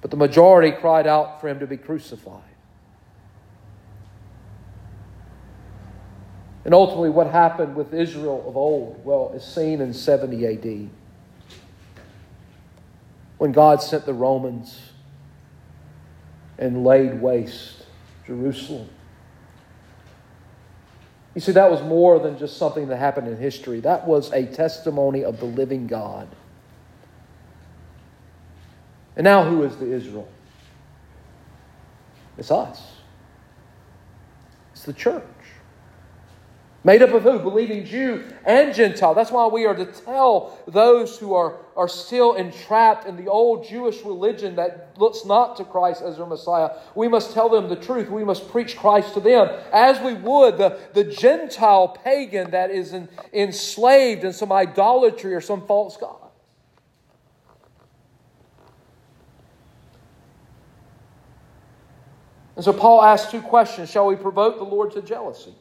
But 0.00 0.10
the 0.10 0.16
majority 0.16 0.72
cried 0.72 1.06
out 1.06 1.40
for 1.40 1.48
Him 1.48 1.60
to 1.60 1.66
be 1.66 1.76
crucified. 1.76 2.42
And 6.64 6.74
ultimately, 6.74 7.10
what 7.10 7.28
happened 7.28 7.74
with 7.74 7.94
Israel 7.94 8.44
of 8.46 8.56
old? 8.56 9.02
Well, 9.04 9.32
is 9.34 9.42
seen 9.42 9.80
in 9.80 9.94
70 9.94 10.46
AD 10.46 10.90
when 13.38 13.52
God 13.52 13.80
sent 13.80 14.04
the 14.04 14.12
Romans 14.12 14.87
and 16.58 16.84
laid 16.84 17.20
waste 17.20 17.84
Jerusalem. 18.26 18.88
You 21.34 21.40
see, 21.40 21.52
that 21.52 21.70
was 21.70 21.80
more 21.82 22.18
than 22.18 22.36
just 22.36 22.56
something 22.56 22.88
that 22.88 22.96
happened 22.96 23.28
in 23.28 23.36
history. 23.36 23.80
That 23.80 24.06
was 24.06 24.32
a 24.32 24.46
testimony 24.46 25.24
of 25.24 25.38
the 25.38 25.46
living 25.46 25.86
God. 25.86 26.28
And 29.16 29.24
now, 29.24 29.44
who 29.44 29.62
is 29.62 29.76
the 29.76 29.92
Israel? 29.92 30.28
It's 32.36 32.50
us, 32.50 32.82
it's 34.72 34.84
the 34.84 34.92
church. 34.92 35.24
Made 36.88 37.02
up 37.02 37.12
of 37.12 37.22
who? 37.22 37.38
Believing 37.38 37.84
Jew 37.84 38.24
and 38.46 38.74
Gentile. 38.74 39.12
That's 39.12 39.30
why 39.30 39.46
we 39.46 39.66
are 39.66 39.74
to 39.74 39.84
tell 39.84 40.58
those 40.66 41.18
who 41.18 41.34
are, 41.34 41.58
are 41.76 41.86
still 41.86 42.32
entrapped 42.32 43.04
in 43.04 43.14
the 43.14 43.28
old 43.28 43.68
Jewish 43.68 44.02
religion 44.04 44.56
that 44.56 44.96
looks 44.96 45.26
not 45.26 45.58
to 45.58 45.64
Christ 45.64 46.00
as 46.00 46.16
their 46.16 46.24
Messiah. 46.24 46.70
We 46.94 47.06
must 47.06 47.34
tell 47.34 47.50
them 47.50 47.68
the 47.68 47.76
truth. 47.76 48.08
We 48.08 48.24
must 48.24 48.50
preach 48.50 48.74
Christ 48.74 49.12
to 49.12 49.20
them 49.20 49.50
as 49.70 50.00
we 50.00 50.14
would 50.14 50.56
the, 50.56 50.78
the 50.94 51.04
Gentile 51.04 51.88
pagan 51.88 52.52
that 52.52 52.70
is 52.70 52.94
in, 52.94 53.10
enslaved 53.34 54.24
in 54.24 54.32
some 54.32 54.50
idolatry 54.50 55.34
or 55.34 55.42
some 55.42 55.66
false 55.66 55.98
God. 55.98 56.30
And 62.56 62.64
so 62.64 62.72
Paul 62.72 63.02
asks 63.02 63.30
two 63.30 63.42
questions 63.42 63.90
Shall 63.90 64.06
we 64.06 64.16
provoke 64.16 64.56
the 64.56 64.64
Lord 64.64 64.92
to 64.92 65.02
jealousy? 65.02 65.52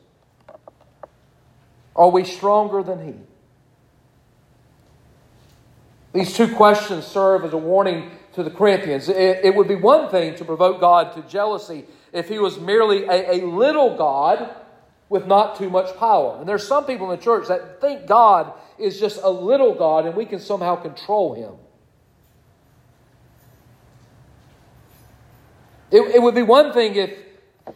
Are 1.97 2.09
we 2.09 2.23
stronger 2.23 2.83
than 2.83 3.05
He? 3.05 3.13
These 6.13 6.33
two 6.33 6.55
questions 6.55 7.05
serve 7.05 7.43
as 7.43 7.53
a 7.53 7.57
warning 7.57 8.11
to 8.33 8.43
the 8.43 8.51
Corinthians. 8.51 9.09
It, 9.09 9.43
it 9.43 9.55
would 9.55 9.67
be 9.67 9.75
one 9.75 10.09
thing 10.09 10.35
to 10.35 10.45
provoke 10.45 10.79
God 10.79 11.13
to 11.13 11.21
jealousy 11.23 11.85
if 12.13 12.29
He 12.29 12.39
was 12.39 12.59
merely 12.59 13.05
a, 13.05 13.41
a 13.41 13.45
little 13.45 13.97
God 13.97 14.55
with 15.09 15.25
not 15.25 15.57
too 15.57 15.69
much 15.69 15.95
power. 15.97 16.37
And 16.39 16.47
there's 16.47 16.67
some 16.67 16.85
people 16.85 17.11
in 17.11 17.17
the 17.17 17.23
church 17.23 17.47
that 17.47 17.81
think 17.81 18.05
God 18.05 18.53
is 18.77 18.99
just 18.99 19.19
a 19.23 19.29
little 19.29 19.73
God 19.73 20.05
and 20.05 20.15
we 20.15 20.25
can 20.25 20.39
somehow 20.39 20.75
control 20.75 21.33
Him. 21.33 21.53
It, 25.89 26.01
it 26.15 26.21
would 26.21 26.35
be 26.35 26.43
one 26.43 26.73
thing 26.73 26.95
if 26.95 27.26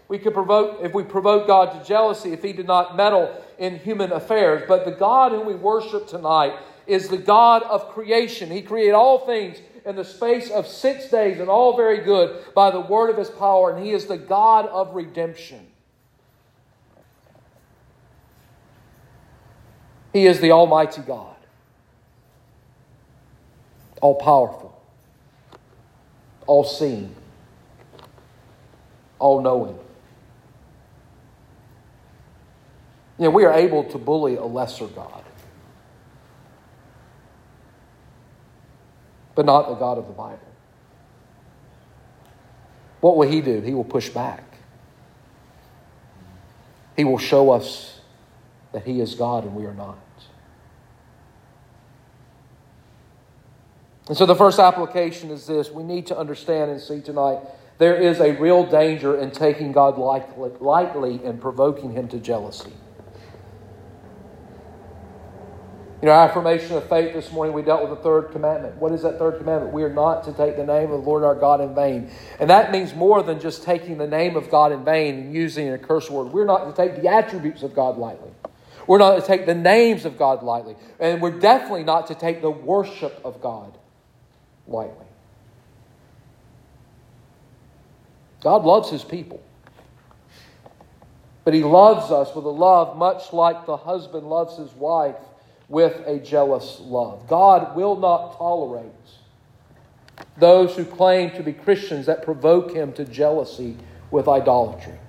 we 0.08 0.18
could 0.18 0.34
provoke, 0.34 0.80
if 0.82 0.94
we 0.94 1.04
provoke 1.04 1.48
God 1.48 1.80
to 1.80 1.88
jealousy, 1.88 2.34
if 2.34 2.44
He 2.44 2.54
did 2.54 2.68
not 2.68 2.96
meddle 2.96 3.34
in 3.58 3.78
human 3.80 4.12
affairs. 4.12 4.64
But 4.68 4.86
the 4.86 4.92
God 4.92 5.32
whom 5.32 5.46
we 5.46 5.56
worship 5.56 6.08
tonight 6.08 6.54
is 6.88 7.08
the 7.08 7.18
God 7.18 7.64
of 7.64 7.90
creation. 7.90 8.50
He 8.50 8.62
created 8.62 8.94
all 8.94 9.26
things 9.26 9.58
in 9.86 9.96
the 9.96 10.06
space 10.06 10.52
of 10.52 10.68
six 10.68 11.10
days, 11.10 11.40
and 11.40 11.50
all 11.50 11.76
very 11.76 12.00
good 12.00 12.54
by 12.54 12.70
the 12.70 12.80
word 12.80 13.10
of 13.10 13.18
His 13.18 13.30
power, 13.30 13.72
and 13.72 13.84
He 13.84 13.92
is 13.92 14.06
the 14.06 14.18
God 14.18 14.68
of 14.68 14.94
redemption. 14.94 15.68
He 20.14 20.28
is 20.28 20.40
the 20.42 20.52
Almighty 20.52 21.02
God, 21.02 21.36
all 24.02 24.16
powerful, 24.16 24.80
all 26.46 26.66
seeing, 26.66 27.16
all 29.22 29.42
knowing. 29.42 29.78
You 33.18 33.26
know, 33.26 33.30
we 33.30 33.46
are 33.46 33.54
able 33.54 33.84
to 33.84 33.98
bully 33.98 34.36
a 34.36 34.44
lesser 34.44 34.88
God, 34.88 35.24
but 39.36 39.46
not 39.46 39.70
the 39.70 39.76
God 39.76 40.00
of 40.00 40.08
the 40.08 40.14
Bible. 40.14 40.40
What 43.00 43.16
will 43.16 43.30
He 43.30 43.42
do? 43.42 43.62
He 43.62 43.74
will 43.74 43.84
push 43.84 44.10
back. 44.10 44.44
He 46.98 47.04
will 47.04 47.20
show 47.20 47.52
us 47.52 48.00
that 48.74 48.86
He 48.86 49.02
is 49.02 49.14
God 49.16 49.44
and 49.44 49.56
we 49.56 49.66
are 49.66 49.74
not. 49.74 49.98
And 54.08 54.18
so 54.18 54.26
the 54.26 54.36
first 54.36 54.60
application 54.60 55.30
is 55.30 55.46
this 55.46 55.70
we 55.70 55.84
need 55.84 56.08
to 56.08 56.18
understand 56.18 56.72
and 56.72 56.82
see 56.82 57.02
tonight 57.02 57.40
there 57.82 57.96
is 57.96 58.20
a 58.20 58.34
real 58.34 58.64
danger 58.64 59.18
in 59.18 59.32
taking 59.32 59.72
God 59.72 59.98
lightly 59.98 61.20
and 61.26 61.42
provoking 61.42 61.94
Him 61.94 62.08
to 62.10 62.20
jealousy. 62.20 62.72
You 66.00 66.06
know, 66.06 66.12
affirmation 66.12 66.78
of 66.78 66.88
faith 66.88 67.16
this 67.16 67.32
morning, 67.32 67.56
we 67.56 67.64
dealt 67.64 67.82
with 67.82 67.90
the 67.90 68.04
third 68.04 68.32
commandment. 68.34 68.76
What 68.76 68.92
is 68.92 69.02
that 69.02 69.18
third 69.18 69.40
commandment? 69.40 69.74
We 69.74 69.82
are 69.82 69.92
not 69.92 70.24
to 70.26 70.32
take 70.32 70.58
the 70.58 70.64
name 70.64 70.92
of 70.92 71.02
the 71.02 71.10
Lord 71.10 71.24
our 71.24 71.34
God 71.34 71.60
in 71.60 71.74
vain. 71.74 72.12
And 72.40 72.52
that 72.52 72.72
means 72.72 72.94
more 72.94 73.24
than 73.24 73.40
just 73.40 73.64
taking 73.64 73.98
the 73.98 74.06
name 74.06 74.36
of 74.36 74.52
God 74.52 74.72
in 74.72 74.86
vain 74.86 75.16
and 75.16 75.34
using 75.34 75.68
a 75.70 75.80
curse 75.80 76.08
word. 76.08 76.26
We're 76.26 76.46
not 76.46 76.66
to 76.66 76.74
take 76.74 77.02
the 77.02 77.10
attributes 77.10 77.64
of 77.64 77.74
God 77.74 77.98
lightly. 77.98 78.30
We're 78.86 79.00
not 79.00 79.20
to 79.20 79.26
take 79.26 79.48
the 79.48 79.56
names 79.56 80.06
of 80.06 80.20
God 80.20 80.44
lightly. 80.44 80.76
And 81.00 81.20
we're 81.20 81.40
definitely 81.40 81.84
not 81.84 82.06
to 82.08 82.16
take 82.16 82.44
the 82.44 82.52
worship 82.52 83.20
of 83.26 83.42
God 83.42 83.76
lightly. 84.68 85.08
God 88.42 88.64
loves 88.64 88.90
his 88.90 89.04
people. 89.04 89.42
But 91.44 91.54
he 91.54 91.64
loves 91.64 92.12
us 92.12 92.36
with 92.36 92.46
a 92.46 92.50
love 92.50 92.98
much 92.98 93.34
like 93.34 93.66
the 93.66 93.78
husband 93.78 94.28
loves 94.28 94.58
his 94.58 94.72
wife 94.74 95.16
with 95.70 95.96
a 96.06 96.20
jealous 96.20 96.80
love. 96.82 97.28
God 97.28 97.76
will 97.76 97.96
not 97.96 98.38
tolerate 98.38 98.92
those 100.38 100.76
who 100.76 100.86
claim 100.86 101.32
to 101.32 101.44
be 101.44 101.54
Christians 101.54 102.06
that 102.06 102.24
provoke 102.24 102.74
him 102.74 102.94
to 102.94 103.06
jealousy 103.06 103.78
with 104.12 104.28
idolatry. 104.28 105.00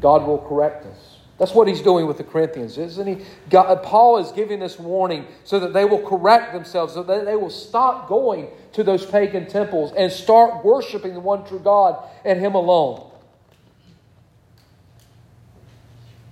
God 0.00 0.26
will 0.26 0.38
correct 0.38 0.86
us. 0.86 1.11
That's 1.42 1.54
what 1.54 1.66
he's 1.66 1.82
doing 1.82 2.06
with 2.06 2.18
the 2.18 2.22
Corinthians, 2.22 2.78
isn't 2.78 3.04
he? 3.04 3.24
God, 3.50 3.82
Paul 3.82 4.18
is 4.18 4.30
giving 4.30 4.60
this 4.60 4.78
warning 4.78 5.26
so 5.42 5.58
that 5.58 5.72
they 5.72 5.84
will 5.84 6.00
correct 6.00 6.52
themselves, 6.52 6.94
so 6.94 7.02
that 7.02 7.24
they 7.24 7.34
will 7.34 7.50
stop 7.50 8.08
going 8.08 8.46
to 8.74 8.84
those 8.84 9.04
pagan 9.04 9.48
temples 9.48 9.92
and 9.96 10.12
start 10.12 10.64
worshiping 10.64 11.14
the 11.14 11.20
one 11.20 11.44
true 11.44 11.58
God 11.58 12.08
and 12.24 12.38
him 12.38 12.54
alone. 12.54 13.10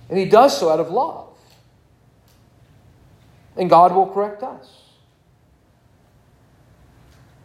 And 0.07 0.17
he 0.17 0.23
does 0.23 0.57
so 0.57 0.69
out 0.69 0.79
of 0.79 0.89
love. 0.91 1.27
And 3.57 3.69
God 3.69 3.93
will 3.93 4.07
correct 4.07 4.43
us. 4.43 4.83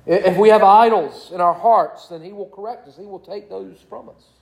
If 0.07 0.37
we 0.37 0.51
have 0.51 0.63
idols 0.63 1.33
in 1.35 1.41
our 1.41 1.55
hearts, 1.55 2.07
then 2.07 2.23
he 2.23 2.33
will 2.33 2.49
correct 2.49 2.87
us. 2.87 2.97
He 2.97 3.07
will 3.07 3.19
take 3.19 3.49
those 3.49 3.85
from 3.89 4.09
us. 4.09 4.36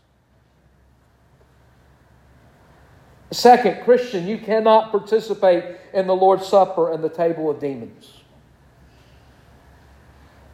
Second, 3.34 3.82
Christian, 3.82 4.28
you 4.28 4.38
cannot 4.38 4.92
participate 4.92 5.76
in 5.92 6.06
the 6.06 6.14
Lord's 6.14 6.46
Supper 6.46 6.92
and 6.92 7.02
the 7.02 7.08
table 7.08 7.50
of 7.50 7.58
demons. 7.58 8.20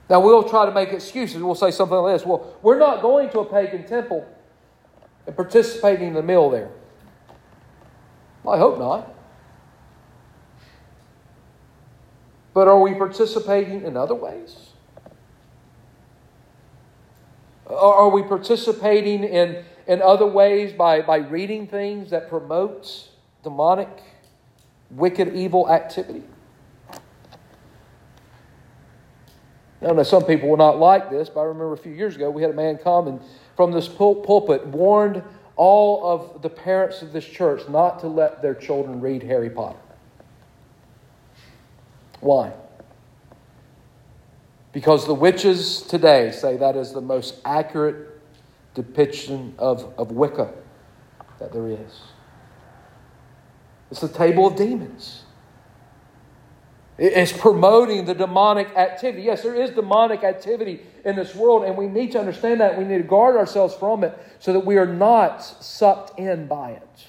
Now, 0.08 0.20
we'll 0.20 0.48
try 0.48 0.64
to 0.64 0.72
make 0.72 0.88
excuses. 0.88 1.42
We'll 1.42 1.54
say 1.54 1.70
something 1.70 1.96
like 1.96 2.16
this 2.16 2.26
Well, 2.26 2.56
we're 2.62 2.78
not 2.78 3.02
going 3.02 3.30
to 3.30 3.40
a 3.40 3.44
pagan 3.44 3.86
temple 3.86 4.26
and 5.26 5.36
participating 5.36 6.08
in 6.08 6.14
the 6.14 6.22
meal 6.22 6.48
there. 6.48 6.70
I 8.48 8.56
hope 8.56 8.78
not. 8.78 9.14
But 12.54 12.66
are 12.66 12.80
we 12.80 12.94
participating 12.94 13.82
in 13.82 13.96
other 13.96 14.14
ways? 14.14 14.70
Are 17.66 18.08
we 18.08 18.22
participating 18.22 19.22
in, 19.22 19.64
in 19.90 20.00
other 20.00 20.24
ways 20.24 20.72
by, 20.72 21.02
by 21.02 21.16
reading 21.16 21.66
things 21.66 22.10
that 22.10 22.30
promote 22.30 23.08
demonic, 23.42 23.88
wicked, 24.88 25.34
evil 25.34 25.68
activity? 25.68 26.22
I 29.82 29.92
know 29.92 30.04
some 30.04 30.24
people 30.24 30.48
will 30.48 30.56
not 30.56 30.78
like 30.78 31.10
this, 31.10 31.28
but 31.28 31.40
I 31.40 31.44
remember 31.44 31.72
a 31.72 31.76
few 31.76 31.92
years 31.92 32.14
ago 32.14 32.30
we 32.30 32.40
had 32.40 32.52
a 32.52 32.54
man 32.54 32.76
come 32.76 33.08
and 33.08 33.20
from 33.56 33.72
this 33.72 33.88
pulpit 33.88 34.64
warned 34.68 35.24
all 35.56 36.06
of 36.06 36.40
the 36.40 36.50
parents 36.50 37.02
of 37.02 37.12
this 37.12 37.24
church 37.24 37.68
not 37.68 37.98
to 38.00 38.06
let 38.06 38.42
their 38.42 38.54
children 38.54 39.00
read 39.00 39.24
Harry 39.24 39.50
Potter. 39.50 39.80
Why? 42.20 42.52
Because 44.72 45.04
the 45.04 45.14
witches 45.14 45.82
today 45.82 46.30
say 46.30 46.56
that 46.58 46.76
is 46.76 46.92
the 46.92 47.00
most 47.00 47.40
accurate 47.44 48.19
depiction 48.74 49.54
of, 49.58 49.92
of 49.98 50.12
Wicca 50.12 50.52
that 51.38 51.52
there 51.52 51.68
is. 51.68 52.00
It's 53.90 54.00
the 54.00 54.08
table 54.08 54.46
of 54.46 54.56
demons. 54.56 55.24
It's 56.98 57.32
promoting 57.32 58.04
the 58.04 58.14
demonic 58.14 58.76
activity. 58.76 59.22
Yes, 59.22 59.42
there 59.42 59.54
is 59.54 59.70
demonic 59.70 60.22
activity 60.22 60.82
in 61.04 61.16
this 61.16 61.34
world, 61.34 61.64
and 61.64 61.74
we 61.76 61.86
need 61.86 62.12
to 62.12 62.20
understand 62.20 62.60
that. 62.60 62.76
We 62.76 62.84
need 62.84 62.98
to 62.98 63.04
guard 63.04 63.36
ourselves 63.36 63.74
from 63.74 64.04
it 64.04 64.16
so 64.38 64.52
that 64.52 64.60
we 64.60 64.76
are 64.76 64.86
not 64.86 65.38
sucked 65.38 66.18
in 66.18 66.46
by 66.46 66.72
it. 66.72 67.06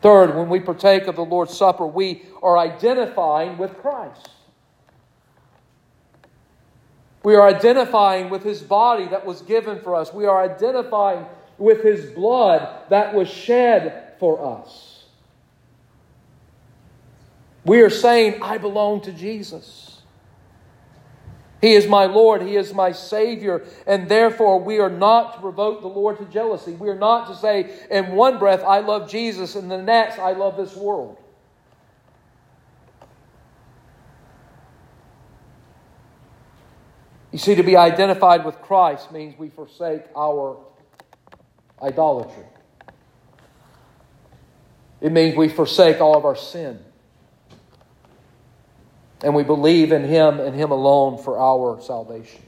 Third, 0.00 0.36
when 0.36 0.48
we 0.48 0.60
partake 0.60 1.08
of 1.08 1.16
the 1.16 1.24
Lord's 1.24 1.56
Supper, 1.56 1.86
we 1.86 2.22
are 2.40 2.56
identifying 2.56 3.58
with 3.58 3.76
Christ. 3.78 4.30
We 7.22 7.34
are 7.36 7.46
identifying 7.46 8.30
with 8.30 8.42
his 8.42 8.60
body 8.60 9.06
that 9.08 9.24
was 9.24 9.42
given 9.42 9.80
for 9.80 9.94
us. 9.94 10.12
We 10.12 10.26
are 10.26 10.42
identifying 10.42 11.24
with 11.58 11.82
his 11.82 12.10
blood 12.10 12.88
that 12.90 13.14
was 13.14 13.28
shed 13.28 14.14
for 14.18 14.58
us. 14.58 15.04
We 17.64 17.80
are 17.82 17.90
saying, 17.90 18.42
I 18.42 18.58
belong 18.58 19.02
to 19.02 19.12
Jesus. 19.12 20.02
He 21.60 21.74
is 21.74 21.86
my 21.86 22.06
Lord. 22.06 22.42
He 22.42 22.56
is 22.56 22.74
my 22.74 22.90
Savior. 22.90 23.64
And 23.86 24.08
therefore, 24.08 24.58
we 24.58 24.80
are 24.80 24.90
not 24.90 25.34
to 25.34 25.40
provoke 25.40 25.80
the 25.80 25.86
Lord 25.86 26.18
to 26.18 26.24
jealousy. 26.24 26.72
We 26.72 26.88
are 26.88 26.98
not 26.98 27.28
to 27.28 27.36
say 27.36 27.86
in 27.88 28.16
one 28.16 28.40
breath, 28.40 28.64
I 28.64 28.80
love 28.80 29.08
Jesus, 29.08 29.54
and 29.54 29.70
the 29.70 29.80
next, 29.80 30.18
I 30.18 30.32
love 30.32 30.56
this 30.56 30.74
world. 30.74 31.21
You 37.32 37.38
see, 37.38 37.54
to 37.54 37.62
be 37.62 37.76
identified 37.76 38.44
with 38.44 38.60
Christ 38.60 39.10
means 39.10 39.38
we 39.38 39.48
forsake 39.48 40.02
our 40.14 40.58
idolatry. 41.82 42.44
It 45.00 45.10
means 45.10 45.36
we 45.36 45.48
forsake 45.48 46.00
all 46.00 46.16
of 46.16 46.24
our 46.24 46.36
sin 46.36 46.78
and 49.22 49.34
we 49.34 49.42
believe 49.42 49.92
in 49.92 50.04
Him 50.04 50.40
and 50.40 50.54
Him 50.54 50.70
alone 50.70 51.18
for 51.18 51.38
our 51.38 51.80
salvation. 51.80 52.42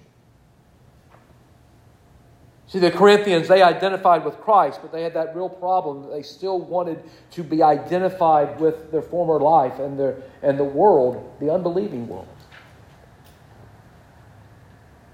See, 2.66 2.80
the 2.80 2.90
Corinthians, 2.90 3.46
they 3.46 3.62
identified 3.62 4.24
with 4.24 4.40
Christ, 4.40 4.80
but 4.82 4.90
they 4.90 5.02
had 5.02 5.14
that 5.14 5.36
real 5.36 5.48
problem 5.48 6.02
that 6.02 6.10
they 6.10 6.22
still 6.22 6.58
wanted 6.58 7.02
to 7.32 7.44
be 7.44 7.62
identified 7.62 8.58
with 8.58 8.90
their 8.90 9.02
former 9.02 9.38
life 9.38 9.78
and, 9.78 9.98
their, 9.98 10.16
and 10.42 10.58
the 10.58 10.64
world, 10.64 11.36
the 11.40 11.52
unbelieving 11.52 12.08
world. 12.08 12.26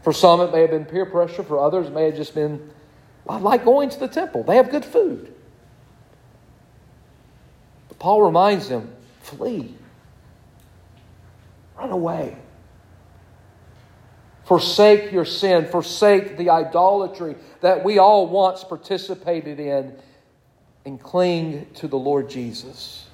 For 0.03 0.13
some, 0.13 0.41
it 0.41 0.53
may 0.53 0.63
have 0.63 0.71
been 0.71 0.85
peer 0.85 1.07
pressure. 1.07 1.43
For 1.43 1.59
others, 1.59 1.89
it 1.89 1.93
may 1.93 2.07
have 2.07 2.17
just 2.17 2.35
been, 2.35 2.71
I 3.29 3.39
like 3.39 3.65
going 3.65 3.91
to 3.91 4.01
the 4.01 4.09
temple. 4.09 4.43
They 4.43 4.57
have 4.57 4.71
good 4.71 4.85
food. 4.85 5.33
But 7.89 7.99
Paul 7.99 8.23
reminds 8.23 8.69
them 8.69 8.91
flee 9.21 9.75
Run 11.81 11.91
away. 11.91 12.37
Forsake 14.45 15.13
your 15.13 15.25
sin. 15.25 15.67
Forsake 15.67 16.37
the 16.37 16.51
idolatry 16.51 17.37
that 17.63 17.83
we 17.83 17.99
all 17.99 18.27
once 18.27 18.63
participated 18.63 19.59
in 19.59 19.97
and 20.85 21.01
cling 21.01 21.67
to 21.77 21.89
the 21.89 21.97
Lord 21.97 22.29
Jesus. 22.29 23.07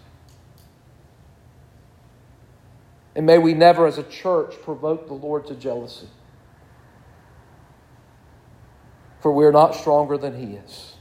And 3.15 3.25
may 3.25 3.39
we 3.39 3.55
never, 3.55 3.87
as 3.87 3.99
a 3.99 4.03
church, 4.03 4.55
provoke 4.63 5.07
the 5.07 5.15
Lord 5.15 5.47
to 5.47 5.55
jealousy. 5.55 6.09
For 9.21 9.33
we 9.33 9.45
are 9.45 9.53
not 9.53 9.75
stronger 9.75 10.19
than 10.19 10.37
He 10.39 10.55
is. 10.55 10.95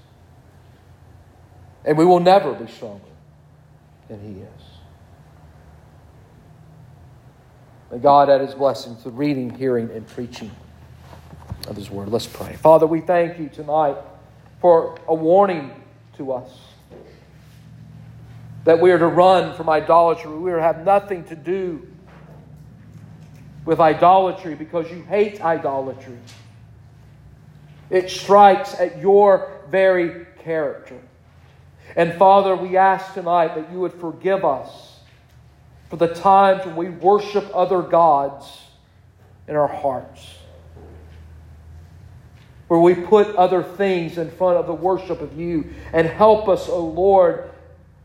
And 1.84 1.98
we 1.98 2.06
will 2.06 2.20
never 2.20 2.54
be 2.54 2.72
stronger 2.72 3.04
than 4.08 4.22
He 4.22 4.42
is. 4.42 4.76
May 7.92 8.00
God 8.00 8.30
add 8.30 8.42
his 8.42 8.54
blessing 8.54 8.98
to 9.04 9.10
reading, 9.10 9.50
hearing, 9.52 9.90
and 9.92 10.06
preaching 10.08 10.52
of 11.68 11.76
his 11.76 11.90
word. 11.90 12.10
Let's 12.10 12.28
pray. 12.28 12.54
Father, 12.56 12.88
we 12.88 13.00
thank 13.00 13.40
you 13.40 13.48
tonight 13.48 13.96
for 14.60 15.00
a 15.08 15.14
warning 15.14 15.72
to 16.18 16.34
us 16.34 16.52
that 18.64 18.82
we 18.82 18.92
are 18.92 18.98
to 18.98 19.08
run 19.08 19.56
from 19.56 19.70
idolatry. 19.70 20.32
We 20.32 20.52
are 20.52 20.58
to 20.58 20.62
have 20.62 20.84
nothing 20.84 21.24
to 21.26 21.36
do 21.36 21.88
with 23.64 23.80
idolatry 23.80 24.56
because 24.56 24.90
you 24.92 25.04
hate 25.04 25.40
idolatry. 25.40 26.18
It 27.90 28.10
strikes 28.10 28.74
at 28.80 29.00
your 29.00 29.52
very 29.70 30.26
character. 30.40 31.00
And 31.96 32.14
Father, 32.16 32.56
we 32.56 32.78
ask 32.78 33.14
tonight 33.14 33.56
that 33.56 33.72
you 33.72 33.80
would 33.80 33.94
forgive 33.94 34.44
us 34.44 35.00
for 35.90 35.98
the 35.98 36.14
times 36.14 36.66
when 36.66 36.76
we 36.76 36.90
worship 36.90 37.50
other 37.54 37.82
gods 37.82 38.46
in 39.48 39.56
our 39.56 39.68
hearts, 39.68 40.36
where 42.68 42.80
we 42.80 42.96
put 42.96 43.36
other 43.36 43.62
things 43.62 44.18
in 44.18 44.32
front 44.32 44.58
of 44.58 44.66
the 44.66 44.74
worship 44.74 45.22
of 45.22 45.40
you. 45.40 45.74
And 45.94 46.08
help 46.08 46.50
us, 46.50 46.68
O 46.68 46.74
oh 46.74 46.86
Lord, 46.88 47.52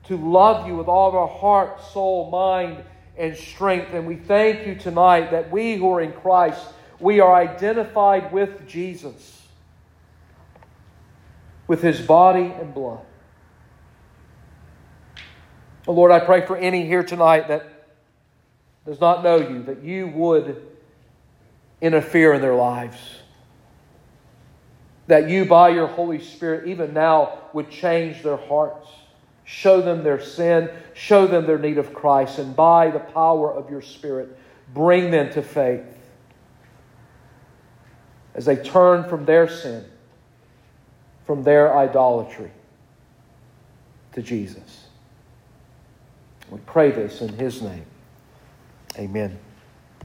to 0.05 0.17
love 0.17 0.67
you 0.67 0.77
with 0.77 0.89
all 0.89 1.09
of 1.09 1.15
our 1.15 1.29
heart, 1.29 1.83
soul, 1.83 2.31
mind, 2.31 2.85
and 3.17 3.37
strength. 3.37 3.93
And 3.93 4.07
we 4.07 4.17
thank 4.17 4.67
you 4.67 4.75
tonight 4.75 5.31
that 5.31 5.51
we 5.51 5.77
who 5.77 5.91
are 5.93 6.01
in 6.01 6.13
Christ, 6.13 6.65
we 6.99 7.21
are 7.21 7.35
identified 7.35 8.33
with 8.33 8.69
Jesus, 8.69 9.40
with 11.71 11.83
his 11.83 12.01
body 12.01 12.53
and 12.59 12.75
blood. 12.75 12.99
Oh 15.87 15.93
Lord, 15.93 16.11
I 16.11 16.19
pray 16.19 16.45
for 16.45 16.57
any 16.57 16.85
here 16.85 17.05
tonight 17.05 17.47
that 17.47 17.65
does 18.85 19.01
not 19.01 19.23
know 19.23 19.37
you, 19.37 19.63
that 19.63 19.81
you 19.81 20.09
would 20.09 20.67
interfere 21.81 22.33
in 22.33 22.41
their 22.41 22.57
lives. 22.57 22.99
That 25.07 25.31
you, 25.31 25.45
by 25.45 25.69
your 25.69 25.87
Holy 25.87 26.21
Spirit, 26.21 26.67
even 26.67 26.93
now, 26.93 27.39
would 27.53 27.71
change 27.71 28.25
their 28.25 28.37
hearts, 28.37 28.89
show 29.45 29.81
them 29.81 30.03
their 30.03 30.21
sin, 30.21 30.71
show 30.95 31.29
them 31.29 31.47
their 31.47 31.57
need 31.57 31.79
of 31.79 31.95
Christ, 31.95 32.41
and 32.41 32.57
by 32.57 32.91
the 32.91 32.99
power 32.99 33.55
of 33.55 33.71
your 33.71 33.83
Spirit, 33.83 34.37
bring 34.75 35.13
them 35.13 35.33
to 35.35 35.41
faith 35.41 35.85
as 38.35 38.45
they 38.45 38.57
turn 38.57 39.09
from 39.09 39.25
their 39.25 39.49
sin, 39.49 39.85
from 41.31 41.45
their 41.45 41.77
idolatry 41.77 42.51
to 44.13 44.21
Jesus. 44.21 44.87
We 46.51 46.59
pray 46.67 46.91
this 46.91 47.21
in 47.21 47.29
His 47.35 47.63
name. 47.63 47.87
Amen. 48.99 49.39